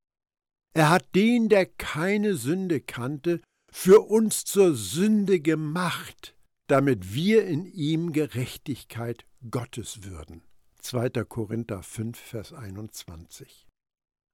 Er 0.74 0.90
hat 0.90 1.14
den, 1.14 1.48
der 1.48 1.66
keine 1.66 2.34
Sünde 2.34 2.80
kannte, 2.80 3.40
für 3.70 4.00
uns 4.08 4.44
zur 4.44 4.74
Sünde 4.74 5.40
gemacht, 5.40 6.36
damit 6.68 7.12
wir 7.12 7.46
in 7.46 7.66
ihm 7.66 8.12
Gerechtigkeit 8.12 9.26
Gottes 9.50 10.04
würden. 10.04 10.42
2. 10.80 11.10
Korinther 11.24 11.82
5, 11.82 12.18
Vers 12.18 12.52
21. 12.52 13.66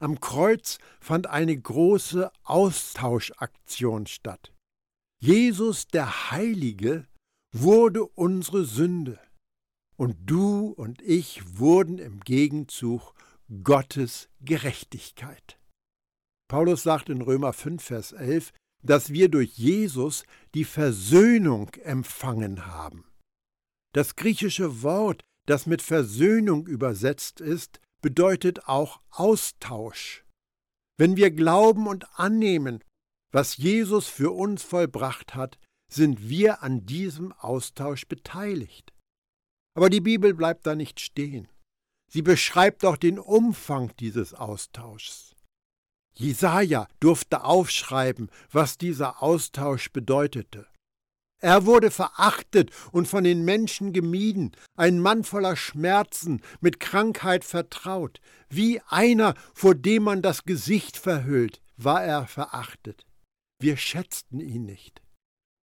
Am 0.00 0.18
Kreuz 0.18 0.78
fand 0.98 1.26
eine 1.26 1.56
große 1.56 2.32
Austauschaktion 2.42 4.06
statt. 4.06 4.52
Jesus 5.22 5.88
der 5.88 6.30
Heilige 6.30 7.06
wurde 7.52 8.06
unsere 8.06 8.64
Sünde, 8.64 9.20
und 9.96 10.16
du 10.24 10.68
und 10.68 11.02
ich 11.02 11.58
wurden 11.58 11.98
im 11.98 12.20
Gegenzug 12.20 13.12
Gottes 13.62 14.30
Gerechtigkeit. 14.40 15.58
Paulus 16.48 16.82
sagt 16.82 17.10
in 17.10 17.20
Römer 17.20 17.52
5, 17.52 17.82
Vers 17.82 18.12
11, 18.12 18.54
dass 18.82 19.12
wir 19.12 19.28
durch 19.28 19.58
Jesus 19.58 20.24
die 20.54 20.64
Versöhnung 20.64 21.68
empfangen 21.74 22.66
haben. 22.66 23.04
Das 23.92 24.16
griechische 24.16 24.82
Wort, 24.82 25.22
das 25.46 25.66
mit 25.66 25.82
Versöhnung 25.82 26.66
übersetzt 26.66 27.42
ist, 27.42 27.80
bedeutet 28.00 28.66
auch 28.66 29.00
Austausch. 29.10 30.24
Wenn 30.98 31.16
wir 31.16 31.30
glauben 31.30 31.86
und 31.86 32.06
annehmen, 32.18 32.84
was 33.32 33.56
Jesus 33.56 34.08
für 34.08 34.32
uns 34.32 34.62
vollbracht 34.62 35.34
hat, 35.34 35.58
sind 35.90 36.28
wir 36.28 36.62
an 36.62 36.86
diesem 36.86 37.32
Austausch 37.32 38.06
beteiligt. 38.06 38.92
Aber 39.74 39.90
die 39.90 40.00
Bibel 40.00 40.34
bleibt 40.34 40.66
da 40.66 40.74
nicht 40.74 41.00
stehen. 41.00 41.48
Sie 42.10 42.22
beschreibt 42.22 42.84
auch 42.84 42.96
den 42.96 43.18
Umfang 43.18 43.94
dieses 43.98 44.34
Austauschs. 44.34 45.36
Jesaja 46.14 46.88
durfte 46.98 47.44
aufschreiben, 47.44 48.30
was 48.50 48.78
dieser 48.78 49.22
Austausch 49.22 49.92
bedeutete. 49.92 50.66
Er 51.40 51.64
wurde 51.64 51.90
verachtet 51.90 52.70
und 52.92 53.08
von 53.08 53.24
den 53.24 53.44
Menschen 53.44 53.94
gemieden, 53.94 54.52
ein 54.76 55.00
Mann 55.00 55.24
voller 55.24 55.56
Schmerzen, 55.56 56.42
mit 56.60 56.80
Krankheit 56.80 57.44
vertraut. 57.44 58.20
Wie 58.50 58.80
einer, 58.88 59.34
vor 59.54 59.74
dem 59.74 60.02
man 60.02 60.20
das 60.20 60.44
Gesicht 60.44 60.98
verhüllt, 60.98 61.62
war 61.78 62.04
er 62.04 62.26
verachtet. 62.26 63.06
Wir 63.58 63.78
schätzten 63.78 64.40
ihn 64.40 64.66
nicht. 64.66 65.02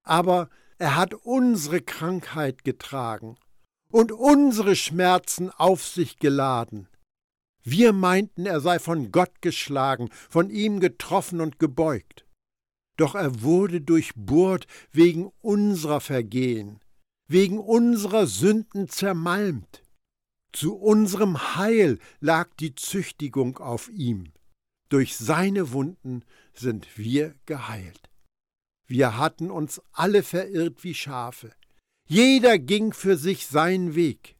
Aber 0.03 0.49
er 0.79 0.95
hat 0.95 1.13
unsere 1.13 1.81
Krankheit 1.81 2.63
getragen 2.63 3.37
und 3.91 4.11
unsere 4.11 4.75
Schmerzen 4.75 5.51
auf 5.51 5.85
sich 5.85 6.17
geladen. 6.17 6.87
Wir 7.63 7.93
meinten, 7.93 8.45
er 8.45 8.61
sei 8.61 8.79
von 8.79 9.11
Gott 9.11 9.41
geschlagen, 9.41 10.09
von 10.29 10.49
ihm 10.49 10.79
getroffen 10.79 11.41
und 11.41 11.59
gebeugt. 11.59 12.26
Doch 12.97 13.15
er 13.15 13.41
wurde 13.41 13.81
durchbohrt 13.81 14.67
wegen 14.91 15.31
unserer 15.41 16.01
Vergehen, 16.01 16.79
wegen 17.27 17.59
unserer 17.59 18.27
Sünden 18.27 18.89
zermalmt. 18.89 19.83
Zu 20.51 20.75
unserem 20.75 21.55
Heil 21.55 21.99
lag 22.19 22.49
die 22.59 22.75
Züchtigung 22.75 23.57
auf 23.57 23.89
ihm. 23.89 24.33
Durch 24.89 25.17
seine 25.17 25.71
Wunden 25.71 26.23
sind 26.53 26.97
wir 26.97 27.35
geheilt. 27.45 28.09
Wir 28.87 29.17
hatten 29.17 29.51
uns 29.51 29.81
alle 29.91 30.23
verirrt 30.23 30.83
wie 30.83 30.93
Schafe. 30.93 31.53
Jeder 32.07 32.57
ging 32.57 32.93
für 32.93 33.17
sich 33.17 33.47
seinen 33.47 33.95
Weg. 33.95 34.37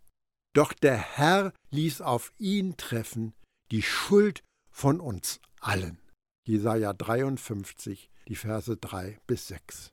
Doch 0.53 0.73
der 0.73 0.97
Herr 0.97 1.53
ließ 1.69 2.01
auf 2.01 2.33
ihn 2.39 2.77
treffen 2.77 3.33
die 3.71 3.81
Schuld 3.81 4.43
von 4.69 4.99
uns 4.99 5.39
allen. 5.59 5.99
Jesaja 6.45 6.93
53, 6.93 8.09
die 8.27 8.35
Verse 8.35 8.75
3 8.75 9.19
bis 9.27 9.47
6. 9.47 9.91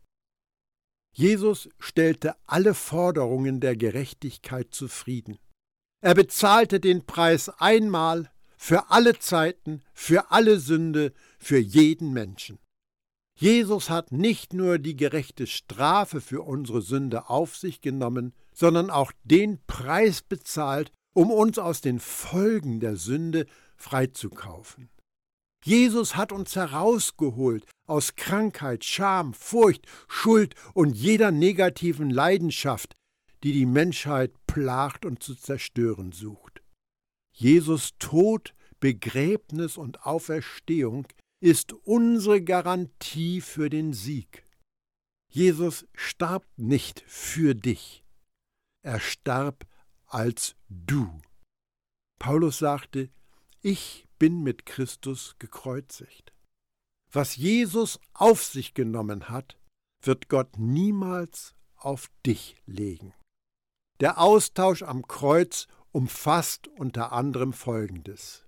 Jesus 1.15 1.69
stellte 1.79 2.35
alle 2.47 2.75
Forderungen 2.75 3.61
der 3.61 3.77
Gerechtigkeit 3.77 4.75
zufrieden. 4.75 5.39
Er 6.03 6.15
bezahlte 6.15 6.81
den 6.81 7.07
Preis 7.07 7.49
einmal 7.49 8.31
für 8.57 8.91
alle 8.91 9.19
Zeiten, 9.19 9.83
für 9.93 10.33
alle 10.33 10.59
Sünde, 10.59 11.13
für 11.39 11.59
jeden 11.59 12.13
Menschen. 12.13 12.59
Jesus 13.37 13.91
hat 13.91 14.13
nicht 14.13 14.53
nur 14.53 14.79
die 14.79 14.97
gerechte 14.97 15.47
Strafe 15.47 16.21
für 16.21 16.43
unsere 16.43 16.83
Sünde 16.83 17.29
auf 17.29 17.57
sich 17.57 17.81
genommen, 17.81 18.33
sondern 18.53 18.91
auch 18.91 19.13
den 19.25 19.61
Preis 19.67 20.23
bezahlt, 20.23 20.93
um 21.15 21.31
uns 21.31 21.59
aus 21.59 21.81
den 21.81 22.01
Folgen 22.01 22.81
der 22.81 22.97
Sünde 22.97 23.47
freizukaufen. 23.77 24.89
Jesus 25.65 26.15
hat 26.15 26.31
uns 26.31 26.57
herausgeholt 26.57 27.65
aus 27.87 28.17
Krankheit, 28.17 28.85
Scham, 28.85 29.33
Furcht, 29.33 29.87
Schuld 30.09 30.55
und 30.75 30.95
jeder 30.95 31.31
negativen 31.31 32.11
Leidenschaft, 32.11 32.95
die 33.43 33.53
die 33.53 33.65
Menschheit 33.65 34.33
plagt 34.47 35.07
und 35.07 35.23
zu 35.23 35.35
zerstören 35.35 36.13
sucht. 36.13 36.63
Jesus 37.33 37.95
Tod, 37.99 38.55
Begräbnis 38.79 39.79
und 39.79 40.05
Auferstehung 40.05 41.07
ist 41.41 41.73
unsere 41.73 42.43
Garantie 42.43 43.41
für 43.41 43.71
den 43.71 43.95
Sieg. 43.95 44.45
Jesus 45.31 45.87
starb 45.95 46.47
nicht 46.57 47.03
für 47.07 47.55
dich, 47.55 48.05
er 48.83 49.01
starb 49.01 49.67
als 50.05 50.57
du. 50.69 51.23
Paulus 52.19 52.59
sagte, 52.59 53.09
ich 53.63 54.07
bin 54.25 54.43
mit 54.43 54.65
Christus 54.65 55.37
gekreuzigt. 55.39 56.33
Was 57.13 57.37
Jesus 57.37 58.01
auf 58.15 58.43
sich 58.43 58.73
genommen 58.73 59.29
hat, 59.29 59.59
wird 60.01 60.31
Gott 60.31 60.59
niemals 60.59 61.55
auf 61.77 62.11
dich 62.25 62.57
legen. 62.65 63.13
Der 64.01 64.19
Austausch 64.19 64.83
am 64.83 65.07
Kreuz 65.07 65.69
umfasst 65.93 66.69
unter 66.69 67.13
anderem 67.13 67.53
Folgendes. 67.53 68.47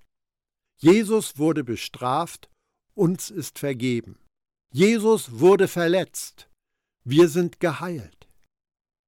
Jesus 0.78 1.36
wurde 1.36 1.62
bestraft 1.62 2.48
uns 2.94 3.28
ist 3.30 3.58
vergeben. 3.58 4.18
Jesus 4.72 5.40
wurde 5.40 5.68
verletzt, 5.68 6.48
wir 7.04 7.28
sind 7.28 7.60
geheilt. 7.60 8.30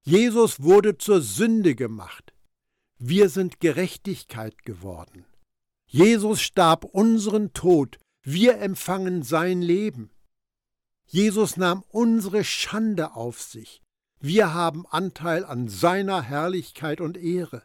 Jesus 0.04 0.62
wurde 0.62 0.98
zur 0.98 1.22
Sünde 1.22 1.74
gemacht, 1.74 2.34
wir 2.98 3.30
sind 3.30 3.58
Gerechtigkeit 3.58 4.66
geworden. 4.66 5.24
Jesus 5.90 6.42
starb 6.42 6.84
unseren 6.84 7.54
Tod, 7.54 7.98
wir 8.22 8.58
empfangen 8.58 9.22
sein 9.22 9.62
Leben. 9.62 10.10
Jesus 11.06 11.56
nahm 11.56 11.82
unsere 11.88 12.44
Schande 12.44 13.14
auf 13.14 13.40
sich, 13.40 13.80
wir 14.20 14.52
haben 14.52 14.86
Anteil 14.86 15.46
an 15.46 15.68
seiner 15.68 16.20
Herrlichkeit 16.20 17.00
und 17.00 17.16
Ehre. 17.16 17.62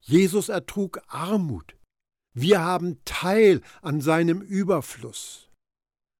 Jesus 0.00 0.48
ertrug 0.48 1.02
Armut, 1.08 1.76
wir 2.32 2.60
haben 2.60 3.04
Teil 3.04 3.60
an 3.82 4.00
seinem 4.00 4.40
Überfluss. 4.40 5.50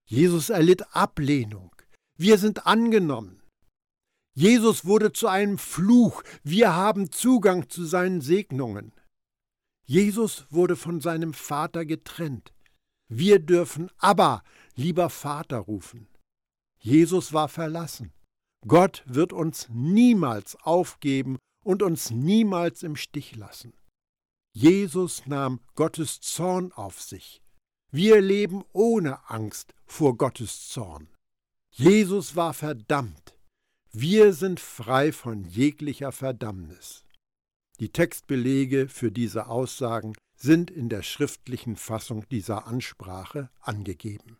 Jesus 0.06 0.50
erlitt 0.50 0.94
Ablehnung. 0.94 1.74
Wir 2.18 2.38
sind 2.38 2.66
angenommen. 2.66 3.42
Jesus 4.34 4.84
wurde 4.84 5.12
zu 5.12 5.28
einem 5.28 5.56
Fluch. 5.58 6.22
Wir 6.44 6.74
haben 6.74 7.10
Zugang 7.10 7.68
zu 7.70 7.84
seinen 7.84 8.20
Segnungen. 8.20 8.92
Jesus 9.86 10.46
wurde 10.50 10.76
von 10.76 11.00
seinem 11.00 11.32
Vater 11.32 11.86
getrennt. 11.86 12.52
Wir 13.08 13.38
dürfen 13.38 13.90
aber 13.98 14.42
lieber 14.74 15.10
Vater 15.10 15.58
rufen. 15.58 16.08
Jesus 16.78 17.32
war 17.32 17.48
verlassen. 17.48 18.12
Gott 18.66 19.04
wird 19.06 19.32
uns 19.32 19.68
niemals 19.70 20.56
aufgeben 20.56 21.38
und 21.64 21.82
uns 21.82 22.10
niemals 22.10 22.82
im 22.82 22.96
Stich 22.96 23.36
lassen. 23.36 23.72
Jesus 24.52 25.26
nahm 25.26 25.60
Gottes 25.74 26.20
Zorn 26.20 26.72
auf 26.72 27.00
sich. 27.00 27.42
Wir 27.92 28.20
leben 28.20 28.64
ohne 28.72 29.30
Angst 29.30 29.74
vor 29.84 30.16
Gottes 30.16 30.68
Zorn. 30.68 31.08
Jesus 31.70 32.34
war 32.34 32.54
verdammt. 32.54 33.36
Wir 33.92 34.32
sind 34.32 34.58
frei 34.58 35.12
von 35.12 35.44
jeglicher 35.44 36.10
Verdammnis. 36.10 37.05
Die 37.78 37.90
Textbelege 37.90 38.88
für 38.88 39.12
diese 39.12 39.48
Aussagen 39.48 40.14
sind 40.34 40.70
in 40.70 40.88
der 40.88 41.02
schriftlichen 41.02 41.76
Fassung 41.76 42.26
dieser 42.30 42.66
Ansprache 42.66 43.50
angegeben. 43.60 44.38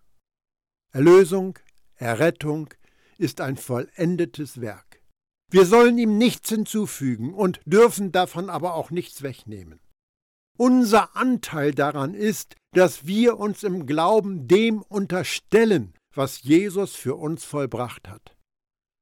Erlösung, 0.93 1.59
Errettung 1.97 2.73
ist 3.19 3.41
ein 3.41 3.57
vollendetes 3.57 4.61
Werk. 4.61 5.03
Wir 5.51 5.67
sollen 5.67 5.99
ihm 5.99 6.19
nichts 6.19 6.49
hinzufügen 6.49 7.35
und 7.35 7.61
dürfen 7.67 8.11
davon 8.11 8.51
aber 8.51 8.75
auch 8.75 8.91
nichts 8.91 9.23
wegnehmen. 9.23 9.81
Unser 10.59 11.15
Anteil 11.15 11.73
daran 11.73 12.15
ist, 12.15 12.57
dass 12.73 13.07
wir 13.07 13.39
uns 13.39 13.63
im 13.63 13.87
Glauben 13.87 14.49
dem 14.49 14.83
unterstellen, 14.83 15.93
was 16.15 16.43
Jesus 16.43 16.95
für 16.95 17.15
uns 17.17 17.45
vollbracht 17.45 18.09
hat. 18.09 18.35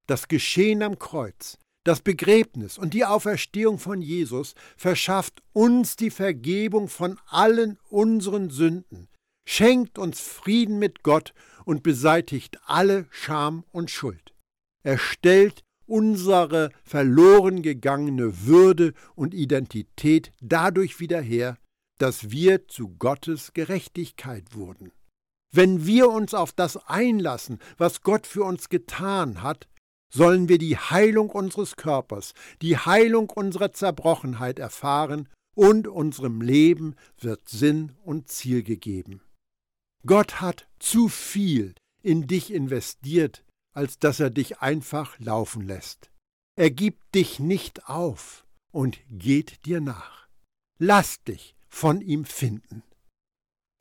Das 0.06 0.26
Geschehen 0.28 0.82
am 0.82 0.98
Kreuz, 0.98 1.58
das 1.84 2.00
Begräbnis 2.00 2.78
und 2.78 2.94
die 2.94 3.04
Auferstehung 3.04 3.78
von 3.78 4.00
Jesus 4.00 4.54
verschafft 4.76 5.42
uns 5.52 5.96
die 5.96 6.10
Vergebung 6.10 6.88
von 6.88 7.18
allen 7.26 7.78
unseren 7.90 8.50
Sünden, 8.50 9.08
schenkt 9.46 9.98
uns 9.98 10.20
Frieden 10.20 10.78
mit 10.78 11.02
Gott 11.02 11.34
und 11.64 11.82
beseitigt 11.82 12.58
alle 12.66 13.06
Scham 13.10 13.64
und 13.70 13.90
Schuld. 13.90 14.34
Er 14.82 14.98
stellt 14.98 15.62
unsere 15.86 16.70
verloren 16.82 17.62
gegangene 17.62 18.46
Würde 18.46 18.94
und 19.14 19.34
Identität 19.34 20.32
dadurch 20.40 21.00
wieder 21.00 21.20
her, 21.20 21.58
dass 21.98 22.30
wir 22.30 22.66
zu 22.68 22.88
Gottes 22.98 23.52
Gerechtigkeit 23.52 24.54
wurden. 24.54 24.92
Wenn 25.52 25.86
wir 25.86 26.10
uns 26.10 26.34
auf 26.34 26.52
das 26.52 26.76
einlassen, 26.88 27.60
was 27.76 28.00
Gott 28.00 28.26
für 28.26 28.42
uns 28.42 28.68
getan 28.68 29.42
hat, 29.42 29.68
sollen 30.14 30.48
wir 30.48 30.58
die 30.58 30.76
Heilung 30.76 31.28
unseres 31.28 31.74
Körpers, 31.74 32.34
die 32.62 32.78
Heilung 32.78 33.30
unserer 33.30 33.72
Zerbrochenheit 33.72 34.60
erfahren 34.60 35.28
und 35.56 35.88
unserem 35.88 36.40
Leben 36.40 36.94
wird 37.18 37.48
Sinn 37.48 37.96
und 38.04 38.28
Ziel 38.28 38.62
gegeben. 38.62 39.22
Gott 40.06 40.40
hat 40.40 40.68
zu 40.78 41.08
viel 41.08 41.74
in 42.02 42.28
dich 42.28 42.52
investiert, 42.52 43.44
als 43.74 43.98
dass 43.98 44.20
er 44.20 44.30
dich 44.30 44.60
einfach 44.60 45.18
laufen 45.18 45.66
lässt. 45.66 46.10
Er 46.56 46.70
gibt 46.70 47.14
dich 47.14 47.40
nicht 47.40 47.88
auf 47.88 48.46
und 48.70 49.00
geht 49.10 49.66
dir 49.66 49.80
nach. 49.80 50.28
Lass 50.78 51.24
dich 51.24 51.56
von 51.68 52.00
ihm 52.00 52.24
finden. 52.24 52.84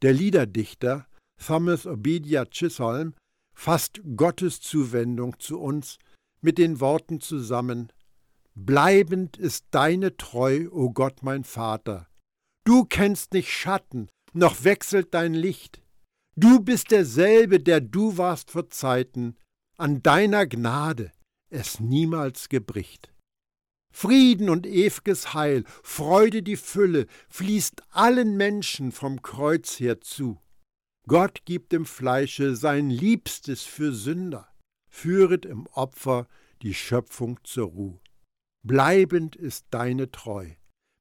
Der 0.01 0.13
Liederdichter 0.13 1.07
Thomas 1.39 1.85
Obedia 1.85 2.45
Chisholm 2.45 3.13
fasst 3.53 4.01
Gottes 4.15 4.61
Zuwendung 4.61 5.39
zu 5.39 5.59
uns 5.59 5.99
mit 6.43 6.57
den 6.57 6.79
Worten 6.79 7.19
zusammen 7.21 7.91
Bleibend 8.55 9.37
ist 9.37 9.65
deine 9.71 10.15
Treu, 10.15 10.67
o 10.71 10.91
Gott 10.91 11.23
mein 11.23 11.43
Vater. 11.43 12.07
Du 12.65 12.85
kennst 12.85 13.33
nicht 13.33 13.49
Schatten, 13.49 14.09
noch 14.33 14.63
wechselt 14.63 15.13
dein 15.15 15.33
Licht. 15.33 15.81
Du 16.35 16.59
bist 16.59 16.91
derselbe, 16.91 17.59
der 17.59 17.81
du 17.81 18.17
warst 18.17 18.51
vor 18.51 18.69
Zeiten, 18.69 19.37
an 19.77 20.03
deiner 20.03 20.45
Gnade 20.45 21.11
es 21.49 21.79
niemals 21.79 22.49
gebricht. 22.49 23.11
Frieden 23.91 24.49
und 24.49 24.65
ew'ges 24.65 25.33
Heil, 25.33 25.63
Freude 25.83 26.41
die 26.41 26.55
Fülle, 26.55 27.05
fließt 27.29 27.83
allen 27.91 28.37
Menschen 28.37 28.91
vom 28.91 29.21
Kreuz 29.21 29.79
her 29.79 30.01
zu. 30.01 30.39
Gott 31.07 31.45
gibt 31.45 31.73
im 31.73 31.85
Fleische 31.85 32.55
sein 32.55 32.89
Liebstes 32.89 33.63
für 33.63 33.93
Sünder, 33.93 34.52
führet 34.93 35.45
im 35.45 35.65
Opfer 35.67 36.27
die 36.61 36.73
Schöpfung 36.73 37.39
zur 37.43 37.67
Ruh. 37.67 37.99
Bleibend 38.65 39.35
ist 39.35 39.65
deine 39.71 40.11
Treu, 40.11 40.51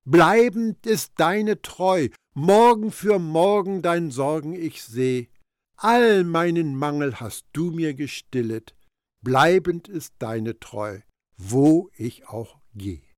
bleibend 0.05 0.87
ist 0.87 1.12
deine 1.16 1.61
Treu, 1.61 2.09
morgen 2.35 2.90
für 2.90 3.18
morgen 3.18 3.83
dein 3.83 4.11
Sorgen 4.11 4.55
ich 4.55 4.83
seh. 4.83 5.28
All 5.76 6.24
meinen 6.24 6.74
Mangel 6.74 7.20
hast 7.20 7.44
du 7.52 7.70
mir 7.70 7.92
gestillet, 7.94 8.74
bleibend 9.22 9.88
ist 9.88 10.14
deine 10.18 10.59
Treu, 10.59 11.00
wo 11.37 11.90
ich 11.94 12.26
auch 12.26 12.61
gehe. 12.74 13.12